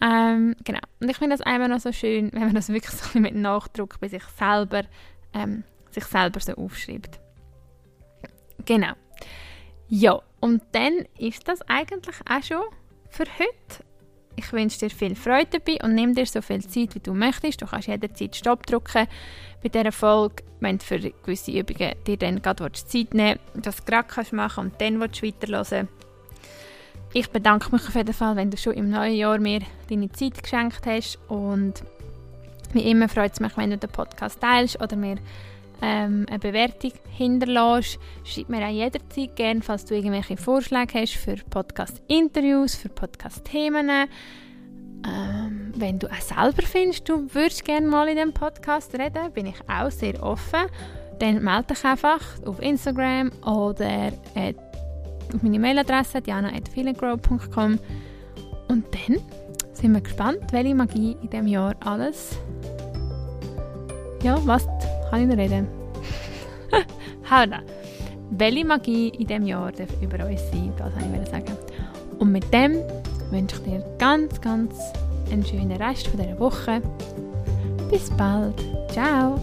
Ähm, 0.00 0.54
genau. 0.64 0.80
Und 1.00 1.08
ich 1.08 1.16
finde 1.16 1.36
das 1.36 1.46
einfach 1.46 1.68
noch 1.68 1.80
so 1.80 1.92
schön, 1.92 2.30
wenn 2.32 2.46
man 2.46 2.54
das 2.54 2.68
wirklich 2.68 2.94
so 2.94 3.18
mit 3.18 3.34
Nachdruck 3.34 3.98
bei 4.00 4.08
sich 4.08 4.22
selber, 4.36 4.84
ähm, 5.34 5.64
sich 5.90 6.04
selber 6.04 6.40
so 6.40 6.54
aufschreibt. 6.54 7.20
Genau. 8.68 8.92
Ja, 9.88 10.20
und 10.40 10.60
dann 10.72 11.06
ist 11.18 11.48
das 11.48 11.62
eigentlich 11.62 12.16
auch 12.28 12.42
schon 12.42 12.64
für 13.08 13.24
heute. 13.24 13.84
Ich 14.36 14.52
wünsche 14.52 14.78
dir 14.78 14.90
viel 14.90 15.16
Freude 15.16 15.58
dabei 15.58 15.78
und 15.82 15.94
nimm 15.94 16.14
dir 16.14 16.26
so 16.26 16.42
viel 16.42 16.60
Zeit, 16.60 16.94
wie 16.94 17.00
du 17.00 17.14
möchtest. 17.14 17.62
Du 17.62 17.66
kannst 17.66 17.88
jederzeit 17.88 18.36
Stopp 18.36 18.66
drücken 18.66 19.08
bei 19.62 19.68
dieser 19.70 19.90
Folge, 19.90 20.44
wenn 20.60 20.76
du 20.76 20.84
für 20.84 20.98
gewisse 20.98 21.50
Übungen 21.50 21.94
dir 22.06 22.18
dann 22.18 22.42
gerade 22.42 22.70
Zeit 22.72 23.14
nehmen 23.14 23.38
willst, 23.54 23.66
das 23.66 23.84
gerade 23.86 24.06
kannst 24.06 24.34
machen 24.34 24.66
und 24.66 24.80
dann 24.82 25.00
willst 25.00 25.22
du 25.22 25.26
weiterhören. 25.26 25.88
Ich 27.14 27.30
bedanke 27.30 27.72
mich 27.72 27.88
auf 27.88 27.94
jeden 27.94 28.12
Fall, 28.12 28.36
wenn 28.36 28.50
du 28.50 28.58
schon 28.58 28.74
im 28.74 28.90
neuen 28.90 29.16
Jahr 29.16 29.38
mir 29.38 29.60
deine 29.88 30.12
Zeit 30.12 30.42
geschenkt 30.42 30.84
hast 30.84 31.18
und 31.28 31.82
wie 32.74 32.90
immer 32.90 33.08
freut 33.08 33.32
es 33.32 33.40
mich, 33.40 33.56
wenn 33.56 33.70
du 33.70 33.78
den 33.78 33.88
Podcast 33.88 34.42
teilst 34.42 34.78
oder 34.78 34.94
mir 34.94 35.16
ähm, 35.82 36.26
eine 36.28 36.38
Bewertung 36.38 36.92
hinterlässt. 37.10 37.98
Schreib 38.24 38.48
mir 38.48 38.66
auch 38.66 38.70
jederzeit 38.70 39.36
gerne, 39.36 39.62
falls 39.62 39.84
du 39.84 39.94
irgendwelche 39.94 40.36
Vorschläge 40.36 41.00
hast 41.00 41.14
für 41.14 41.36
Podcast-Interviews, 41.50 42.74
für 42.74 42.88
Podcast-Themen. 42.88 43.90
Ähm, 45.06 45.72
wenn 45.76 45.98
du 45.98 46.08
auch 46.08 46.20
selber 46.20 46.62
findest, 46.62 47.08
du 47.08 47.32
würdest 47.32 47.64
gerne 47.64 47.86
mal 47.86 48.08
in 48.08 48.16
diesem 48.16 48.32
Podcast 48.32 48.94
reden, 48.98 49.32
bin 49.32 49.46
ich 49.46 49.60
auch 49.68 49.90
sehr 49.90 50.20
offen. 50.22 50.66
Dann 51.20 51.42
melde 51.42 51.74
dich 51.74 51.84
einfach 51.84 52.20
auf 52.44 52.60
Instagram 52.60 53.30
oder 53.42 54.12
auf 55.34 55.42
meine 55.42 55.58
Mailadresse 55.58 56.20
diana.feelinggrow.com 56.20 57.78
und 58.68 58.84
dann 58.92 59.18
sind 59.72 59.92
wir 59.92 60.00
gespannt, 60.00 60.52
welche 60.52 60.74
Magie 60.74 61.16
in 61.22 61.30
diesem 61.30 61.46
Jahr 61.46 61.74
alles 61.80 62.38
ja, 64.22 64.36
was 64.46 64.66
reden? 65.12 65.68
halt 67.30 67.52
Welche 68.30 68.64
Magie 68.64 69.08
in 69.08 69.26
diesem 69.26 69.46
Jahr 69.46 69.72
darf 69.72 69.88
über 70.02 70.24
uns 70.26 70.40
sein? 70.50 70.72
Das 70.76 70.92
wollte 70.94 71.22
ich 71.22 71.28
sagen. 71.28 71.56
Und 72.18 72.32
mit 72.32 72.52
dem 72.52 72.76
wünsche 73.30 73.56
ich 73.56 73.62
dir 73.62 73.84
ganz, 73.98 74.40
ganz 74.40 74.74
einen 75.30 75.44
schönen 75.44 75.72
Rest 75.72 76.10
dieser 76.12 76.38
Woche. 76.38 76.82
Bis 77.90 78.10
bald. 78.10 78.54
Ciao. 78.90 79.38